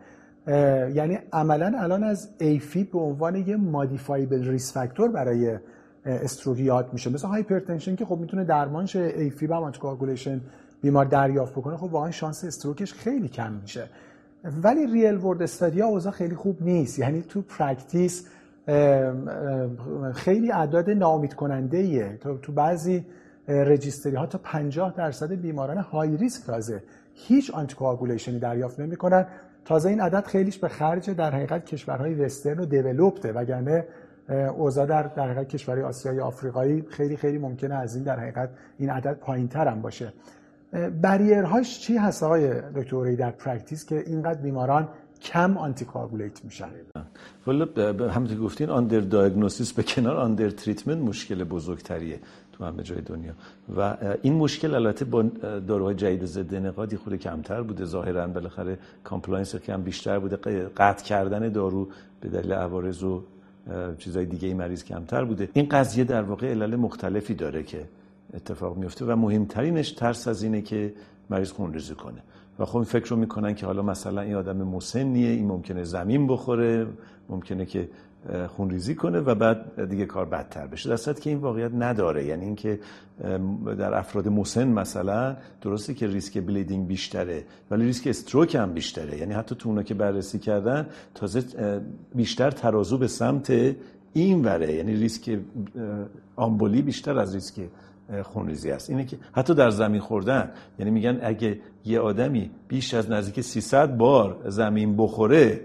یعنی 0.93 1.19
عملا 1.33 1.73
الان 1.77 2.03
از 2.03 2.29
AF 2.39 2.83
به 2.83 2.99
عنوان 2.99 3.35
یه 3.35 3.55
modifiable 3.55 4.49
risk 4.49 4.73
factor 4.73 5.11
برای 5.11 5.57
stroke 6.05 6.59
یاد 6.59 6.89
میشه. 6.93 7.09
مثل 7.09 7.27
hypertension 7.27 7.95
که 7.95 8.05
خب 8.05 8.17
می‌تونه 8.17 8.43
درمان 8.43 8.85
شه 8.85 8.99
AF 8.99 9.47
با 9.47 9.55
anticoagulation 9.55 10.41
بیمار 10.81 11.05
دریافت 11.05 11.53
بکنه 11.53 11.77
خب 11.77 11.93
واقعا 11.93 12.11
شانس 12.11 12.43
stroke 12.43 12.81
ش 12.81 12.93
خیلی 12.93 13.27
کم 13.27 13.53
میشه. 13.53 13.89
ولی 14.43 14.85
real 14.85 15.17
world 15.17 15.41
study 15.41 15.78
ها 15.78 15.85
اوضاع 15.85 16.11
خیلی 16.11 16.35
خوب 16.35 16.61
نیست. 16.61 16.99
یعنی 16.99 17.21
تو 17.21 17.41
practice 17.41 18.27
خیلی 20.13 20.51
اعداد 20.51 20.89
ناامید 20.89 21.33
کننده 21.33 21.77
ایه 21.77 22.17
تو 22.41 22.51
بعضی 22.51 23.05
registry 23.47 24.15
ها 24.15 24.25
تا 24.25 24.37
50 24.43 24.93
درصد 24.97 25.31
بیماران 25.31 25.77
high 25.77 26.17
risk 26.17 26.45
تازه 26.45 26.83
هیچ 27.13 27.51
anticoagulation 27.51 28.34
ی 28.34 28.39
دریافت 28.39 28.79
نمی‌کنن. 28.79 29.25
تازه 29.65 29.89
این 29.89 30.01
عدد 30.01 30.25
خیلیش 30.25 30.57
به 30.57 30.67
خرج 30.67 31.09
در 31.09 31.31
حقیقت 31.31 31.65
کشورهای 31.65 32.13
وسترن 32.13 32.59
و 32.59 32.65
developed 32.65 33.25
ه 33.25 33.31
وگرنه 33.31 33.85
اوضاع 34.57 34.85
در 34.85 35.03
در 35.03 35.31
حقیقت 35.31 35.47
کشورهای 35.47 35.83
آسیایی 35.83 36.19
آفریقایی 36.19 36.81
خیلی 36.89 37.17
خیلی 37.17 37.37
ممکنه 37.37 37.75
از 37.75 37.95
این 37.95 38.03
در 38.03 38.19
حقیقت 38.19 38.49
این 38.77 38.89
عدد 38.89 39.13
پایین 39.13 39.49
هم 39.53 39.81
باشه. 39.81 40.13
barrier 41.01 41.56
هاش 41.56 41.79
چی 41.79 41.97
هست 41.97 42.23
آقای 42.23 42.61
دکتر 42.75 43.15
در 43.15 43.31
practice 43.31 43.85
که 43.85 44.03
اینقدر 44.07 44.41
بیماران 44.41 44.87
کم 45.21 45.57
anticoagulate 45.57 46.45
میشن؟ 46.45 46.69
والا 47.47 47.67
همونطور 48.09 48.37
گفتین 48.37 48.69
underdiagnosis 48.69 49.73
به 49.73 49.83
کنار 49.83 50.17
undertreatment 50.17 50.97
مشکل 50.97 51.43
بزرگتریه 51.43 52.19
تو 52.51 52.65
همه 52.65 52.83
جای 52.83 53.01
دنیا. 53.01 53.31
و 53.77 53.97
این 54.21 54.33
مشکل 54.33 54.75
البته 54.75 55.05
با 55.05 55.23
داروهای 55.67 55.95
جدید 55.95 56.25
ضد 56.25 56.55
انعقادی 56.55 56.97
خود 56.97 57.15
کمتر 57.15 57.61
بوده. 57.61 57.85
ظاهرا 57.85 58.27
بالاخره 58.27 58.77
compliance 59.03 59.55
کم 59.55 59.81
بیشتر 59.81 60.19
بوده. 60.19 60.37
قطع 60.77 61.05
کردن 61.05 61.49
دارو 61.49 61.87
به 62.21 62.29
دلیل 62.29 62.53
عوارض 62.53 63.03
و 63.03 63.23
چیزای 63.97 64.25
دیگه 64.25 64.47
ای 64.47 64.53
مریض 64.53 64.83
کمتر 64.83 65.25
بوده. 65.25 65.49
این 65.53 65.69
قضیه 65.69 66.03
در 66.03 66.21
واقع 66.21 66.51
علل 66.51 66.75
مختلفی 66.75 67.33
داره 67.33 67.63
که 67.63 67.85
اتفاق 68.33 68.77
میفته 68.77 69.05
و 69.05 69.15
مهمترینش 69.15 69.91
ترس 69.91 70.27
از 70.27 70.43
اینه 70.43 70.61
که 70.61 70.93
مریض 71.29 71.51
خونریزی 71.51 71.95
کنه. 71.95 72.23
و 72.59 72.65
خب 72.65 72.75
این 72.75 72.85
فکر 72.85 73.09
رو 73.09 73.17
می‌کنن 73.17 73.55
که 73.55 73.65
حالا 73.65 73.81
مثلا 73.81 74.21
این 74.21 74.35
آدم 74.35 74.57
مسنیه 74.57 75.29
این 75.29 75.47
ممکنه 75.47 75.83
زمین 75.83 76.27
بخوره 76.27 76.87
ممکنه 77.29 77.65
که 77.65 77.89
خونریزی 78.47 78.95
کنه 78.95 79.19
و 79.19 79.35
بعد 79.35 79.89
دیگه 79.89 80.05
کار 80.05 80.25
بدتر 80.25 80.67
بشه. 80.67 80.89
در 80.89 81.13
که 81.13 81.29
این 81.29 81.39
واقعیت 81.39 81.71
نداره. 81.73 82.25
یعنی 82.25 82.45
اینکه 82.45 82.79
در 83.77 83.93
افراد 83.93 84.27
مسن 84.27 84.67
مثلا 84.67 85.35
درسته 85.61 85.93
که 85.93 86.07
ریسک 86.07 86.37
بلیدینگ 86.37 86.87
بیشتره 86.87 87.43
ولی 87.71 87.85
ریسک 87.85 88.07
استروک 88.07 88.55
هم 88.55 88.73
بیشتره. 88.73 89.17
یعنی 89.17 89.33
حتی 89.33 89.55
تو 89.55 89.69
اونا 89.69 89.83
که 89.83 89.93
بررسی 89.93 90.39
کردن 90.39 90.87
تازه 91.15 91.43
بیشتر 92.15 92.51
ترازو 92.51 92.97
به 92.97 93.07
سمت 93.07 93.75
این 94.13 94.45
وره. 94.45 94.73
یعنی 94.73 94.95
ریسک 94.95 95.39
آمبولی 96.35 96.81
بیشتر 96.81 97.19
از 97.19 97.33
ریسک 97.33 97.61
خونریزی 98.23 98.71
است. 98.71 98.89
اینه 98.89 99.05
که 99.05 99.17
حتی 99.31 99.53
در 99.53 99.69
زمین 99.69 100.01
خوردن 100.01 100.51
یعنی 100.79 100.91
میگن 100.91 101.19
اگه 101.23 101.59
یه 101.85 101.99
آدمی 101.99 102.51
بیش 102.67 102.93
از 102.93 103.11
نزدیک 103.11 103.41
300 103.41 103.97
بار 103.97 104.37
زمین 104.47 104.97
بخوره 104.97 105.61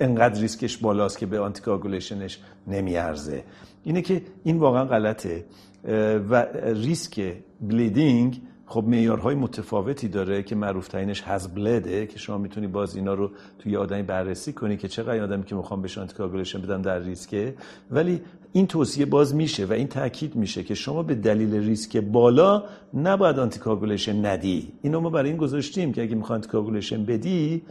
انقدر 0.00 0.40
ریسکش 0.40 0.76
بالاست 0.76 1.18
که 1.18 1.26
به 1.26 1.40
anticoagulation 1.40 2.26
ش 2.26 2.38
نمیارزه. 2.66 3.44
اینه 3.84 4.02
که 4.02 4.22
این 4.44 4.58
واقعا 4.58 4.84
غلطه. 4.84 5.44
و 6.30 6.46
risk 6.64 7.34
bleeding 7.60 8.42
خب 8.70 8.84
معیارهای 8.84 9.34
متفاوتی 9.34 10.08
داره 10.08 10.42
که 10.42 10.54
معروف 10.54 10.88
ترینش 10.88 11.22
HAS-BLED 11.54 12.00
ه 12.00 12.06
که 12.06 12.18
شما 12.18 12.38
می‌تونی 12.38 12.66
باز 12.66 12.96
اینا 12.96 13.14
رو 13.14 13.30
توی 13.58 13.76
آدمی 13.76 14.02
بررسی 14.02 14.52
کنی 14.52 14.76
که 14.76 14.88
چقدر 14.88 15.22
آدمی 15.22 15.44
که 15.44 15.54
می‌خوام 15.54 15.82
بهش 15.82 15.98
anticoagulation 15.98 16.60
بدم 16.60 16.82
در 16.82 16.98
ریسکه. 16.98 17.54
ولی 17.90 18.20
این 18.52 18.66
توصیه 18.66 19.06
باز 19.06 19.34
میشه 19.34 19.66
و 19.66 19.72
این 19.72 19.88
تاکید 19.88 20.36
میشه 20.36 20.62
که 20.62 20.74
شما 20.74 21.02
به 21.02 21.14
دلیل 21.14 21.54
ریسک 21.54 21.96
بالا 21.96 22.62
نباید 22.94 23.38
anticoagulation 23.38 24.26
ندی. 24.26 24.72
اینو 24.82 25.00
ما 25.00 25.10
برای 25.10 25.28
این 25.28 25.38
گذاشتیم 25.38 25.92
که 25.92 26.02
اگه 26.02 26.14
می‌خوای 26.14 26.34
anticoagulation 26.36 27.04
بدی 27.04 27.62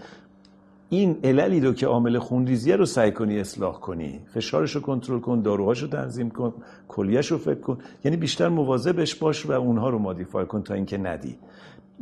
این 0.89 1.19
عللی 1.23 1.59
رو 1.59 1.73
که 1.73 1.87
عامل 1.87 2.19
خونریزیه 2.19 2.75
رو 2.75 2.85
سعی 2.85 3.11
کنی 3.11 3.39
اصلاح 3.39 3.79
کنی. 3.79 4.19
فشارش 4.33 4.75
رو 4.75 4.81
کنترل 4.81 5.19
کن 5.19 5.41
داروهاش 5.41 5.81
رو 5.81 5.87
تنظیم 5.87 6.29
کن 6.29 6.53
کلیهش 6.87 7.31
رو 7.31 7.37
فکر 7.37 7.59
کن. 7.59 7.77
یعنی 8.03 8.17
بیشتر 8.17 8.49
مواظبش 8.49 9.15
باش 9.15 9.45
و 9.45 9.51
اونها 9.51 9.89
رو 9.89 9.99
modify 9.99 10.45
کن 10.45 10.61
تا 10.61 10.73
اینکه 10.73 10.97
ندی. 10.97 11.37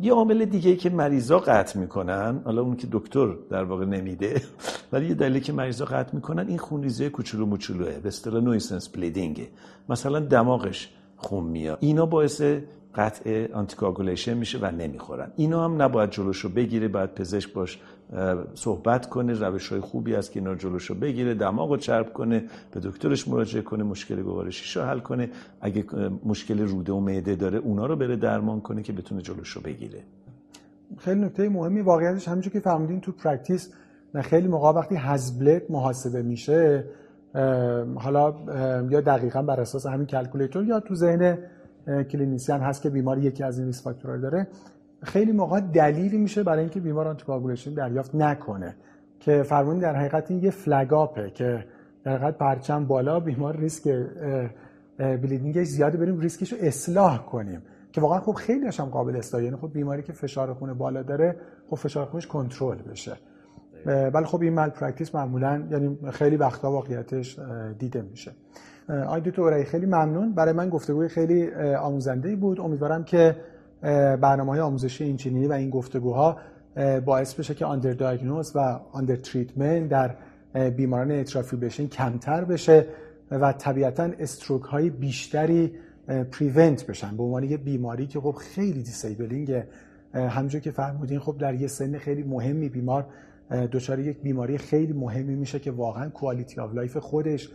یه 0.02 0.13
عامل 0.13 0.45
دیگه 0.45 0.76
که 0.76 0.89
مریضا 0.89 1.39
قطع 1.39 1.80
می‌کنن 1.80 2.41
حالا 2.45 2.62
اون 2.62 2.76
که 2.76 2.88
دکتر 2.91 3.36
در 3.50 3.63
واقع 3.63 3.86
نمیده 3.86 4.41
ولی 4.91 5.08
یه 5.08 5.13
دلیلی 5.13 5.39
که 5.39 5.54
مریضا 5.54 5.86
قطع 5.86 6.15
می‌کنن 6.15 6.47
این 6.47 6.58
خونریزی 6.58 7.10
کوچولو 7.10 7.45
موچولوه 7.45 8.00
به 8.00 8.08
اصطلاح 8.08 8.43
nuisance 8.43 8.89
bleeding 8.89 9.41
ه 9.41 9.47
مثلا 9.89 10.19
دماغش 10.19 10.89
خون 11.17 11.43
میاد. 11.43 11.78
اینا 11.82 12.06
باعث 12.06 12.41
قطع 12.97 13.47
anticoagulation 13.54 14.34
میشه 14.33 14.57
و 14.62 14.71
نمی‌خورن. 14.71 15.31
اینا 15.36 15.65
هم 15.65 15.81
نباید 15.81 16.10
جلوشو 16.10 16.49
بگیره 16.49 16.88
باید 16.88 17.13
پزشک 17.13 17.53
باش 17.53 17.79
صحبت 18.53 19.10
کنه 19.10 19.33
روش 19.33 19.69
های 19.69 19.79
خوبی 19.79 20.15
است 20.15 20.31
که 20.31 20.39
اینا 20.39 20.55
جلوشو 20.55 20.95
بگیره 20.95 21.33
دماغ 21.33 21.69
رو 21.69 21.77
چرب 21.77 22.13
کنه 22.13 22.43
به 22.71 22.79
دکترش 22.79 23.27
مراجعه 23.27 23.62
کنه 23.62 23.83
مشکل 23.83 24.21
گوارشیش 24.23 24.77
رو 24.77 24.83
حل 24.83 24.99
کنه 24.99 25.29
اگه 25.62 25.86
مشکل 26.25 26.60
روده 26.60 26.93
و 26.93 26.99
معده 26.99 27.36
داره 27.36 27.57
اونا 27.57 27.86
رو 27.86 27.95
بره 27.95 28.15
درمان 28.15 28.62
کنه 28.62 28.83
که 28.83 28.93
بتونه 28.93 29.21
جلوشو 29.21 29.62
بگیره. 29.62 29.99
خیلی 30.97 31.21
نکته 31.21 31.49
مهمی 31.49 31.81
واقعیتش 31.81 32.27
همونجور 32.27 32.53
که 32.53 32.60
فهمیدین 32.60 33.01
تو 33.01 33.12
practice 33.12 33.73
خیلی 34.21 34.47
موقع 34.47 34.71
وقتی 34.71 34.95
HAS-BLED 34.95 35.71
محاسبه 35.71 36.21
میشه 36.21 36.83
حالا 37.95 38.36
یا 38.89 39.01
دقیقا 39.01 39.41
بر 39.41 39.60
اساس 39.60 39.86
همین 39.86 40.05
calculator 40.06 40.65
یا 40.65 40.79
تو 40.79 40.95
ذهن 40.95 41.38
clinician 41.88 42.62
هست 42.62 42.82
که 42.82 42.89
بیماری 42.89 43.21
یکی 43.21 43.43
از 43.43 43.58
این 43.58 43.67
ریس 43.67 43.84
داره. 43.97 44.47
خیلی 45.04 45.32
موقع 45.32 45.60
دلیلی 45.60 46.17
میشه 46.17 46.43
برای 46.43 46.60
اینکه 46.60 46.80
بیمار 46.80 47.08
anticoagulation 47.08 47.73
دریافت 47.73 48.15
نکنه. 48.15 48.76
که 49.19 49.43
فرمودین 49.43 49.80
در 49.80 49.95
حقیقت 49.95 50.32
این 50.32 50.43
یه 50.43 50.50
flag 50.50 50.95
up 50.95 51.18
ه 51.18 51.30
که 51.30 51.65
در 52.04 52.17
حقیقت 52.17 52.38
پرچم 52.38 52.86
بالا 52.86 53.19
بیمار 53.19 53.58
risk 53.58 54.08
bleeding 54.97 55.54
ش 55.54 55.67
زیاده 55.67 55.97
بریم 55.97 56.19
ریسکش 56.19 56.54
رو 56.54 56.58
اصلاح 56.62 57.26
کنیم. 57.26 57.62
که 57.91 58.02
واقعا 58.02 58.19
خب 58.19 58.32
خیلی 58.32 58.67
هم 58.80 58.86
قابل 58.86 59.15
اصلاح 59.15 59.43
یعنی 59.43 59.56
خب 59.56 59.73
بیماری 59.73 60.04
که 60.04 60.13
فشار 60.13 60.54
خون 60.54 60.73
بالا 60.73 61.04
داره 61.04 61.36
خب 61.69 61.76
فشار 61.76 62.06
خونش 62.06 62.28
کنترل 62.28 62.77
بشه. 62.77 63.17
ولی 63.85 64.25
خب 64.25 64.42
این 64.42 64.54
مال 64.54 64.69
practice 64.69 65.15
معمولا 65.15 65.67
یعنی 65.71 65.98
خیلی 66.12 66.35
وقتا 66.35 66.71
واقعیتش 66.71 67.40
دیده 67.79 68.02
میشه. 68.02 68.31
آقای 68.90 69.21
دکتر 69.21 69.63
خیلی 69.63 69.85
ممنون. 69.85 70.33
برای 70.33 70.54
من 70.54 70.69
گفتگوی 70.69 71.08
خیلی 71.08 71.52
آموزنده 71.79 72.35
بود. 72.35 72.60
امیدوارم 72.60 73.04
که 73.04 73.35
برنامه 74.21 74.52
های 74.52 74.60
آموزشی 74.60 75.04
اینچنینی 75.04 75.48
و 75.48 75.52
این 75.52 75.69
گفتگوها 75.69 76.38
باعث 77.06 77.33
بشه 77.33 77.54
که 77.54 77.65
underdiagnose 77.65 78.56
و 78.56 78.79
undertreatment 78.92 79.90
در 79.90 80.15
بیماران 80.69 81.12
atrial 81.12 81.37
fibrillation 81.37 81.88
کمتر 81.88 82.44
بشه 82.46 82.85
و 83.31 83.54
طبیعتا 83.54 84.10
stroke 84.19 84.62
های 84.62 84.90
بیشتری 84.90 85.71
prevent 86.31 86.85
بشن. 86.85 87.17
به 87.17 87.23
عنوان 87.23 87.44
یه 87.44 87.58
بیماری 87.58 88.08
که 88.08 88.19
خب 88.19 88.31
خیلی 88.31 88.83
disabling 88.83 89.63
همونجور 90.13 90.62
که 90.62 90.71
فرمودین 90.71 91.19
خب 91.19 91.38
در 91.38 91.54
یه 91.54 91.67
سن 91.67 91.98
خیلی 91.98 92.23
مهمی 92.23 92.69
بیمار 92.69 93.06
دچار 93.71 94.00
یک 94.00 94.21
بیماری 94.21 94.58
خیلی 94.58 94.94
مهمی 94.94 95.35
میشه 95.35 95.60
که 95.60 95.71
واقعا 95.71 96.10
quality 96.10 96.62
of 96.62 96.73
life 96.73 96.98
خودش 96.98 97.50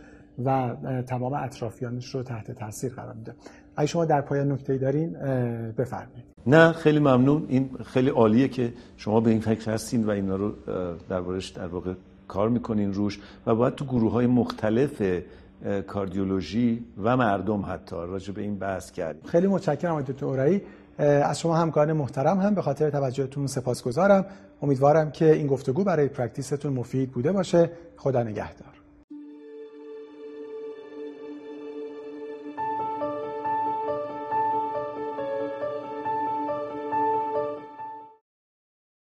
و 0.45 0.75
تمام 1.07 1.33
اطرافیانش 1.33 2.15
رو 2.15 2.23
تحت 2.23 2.51
تاثیر 2.51 2.93
قرار 2.93 3.13
میده. 3.13 3.33
اگه 3.75 3.87
شما 3.87 4.05
در 4.05 4.21
پایان 4.21 4.51
نکته 4.51 4.77
دارین 4.77 5.09
بفرمایید. 5.77 6.23
نه 6.47 6.71
خیلی 6.71 6.99
ممنون. 6.99 7.45
این 7.47 7.69
خیلی 7.85 8.09
عالیه 8.09 8.47
که 8.47 8.73
شما 8.97 9.19
به 9.19 9.29
این 9.29 9.39
فکر 9.39 9.71
هستین 9.71 10.05
و 10.05 10.09
اینا 10.09 10.35
رو 10.35 10.53
دربارش 11.09 11.49
در 11.49 11.67
واقع 11.67 11.93
کار 12.27 12.49
می‌کنین 12.49 12.93
روش 12.93 13.19
و 13.45 13.55
باید 13.55 13.75
تو 13.75 13.85
گروه 13.85 14.11
های 14.11 14.27
مختلف 14.27 15.01
کاردیولوژی 15.87 16.85
و 17.03 17.17
مردم 17.17 17.65
حتی 17.67 17.95
راجع 17.95 18.33
به 18.33 18.41
این 18.41 18.55
بحث 18.55 18.91
کردیم. 18.91 19.23
خیلی 19.25 19.47
متشکرم 19.47 19.91
آقای 19.91 20.03
دکتر 20.03 20.25
اورایی. 20.25 20.61
از 20.97 21.39
شما 21.39 21.55
همکاران 21.55 21.93
محترم 21.93 22.39
هم 22.39 22.55
به 22.55 22.61
خاطر 22.61 22.89
توجهتون 22.89 23.47
سپاسگزارم. 23.47 24.25
امیدوارم 24.61 25.11
که 25.11 25.33
این 25.33 25.47
گفتگو 25.47 25.83
برای 25.83 26.07
پرکتیستون 26.07 26.73
مفید 26.73 27.11
بوده 27.11 27.31
باشه. 27.31 27.69
خدا 27.97 28.23
نگهدار. 28.23 28.82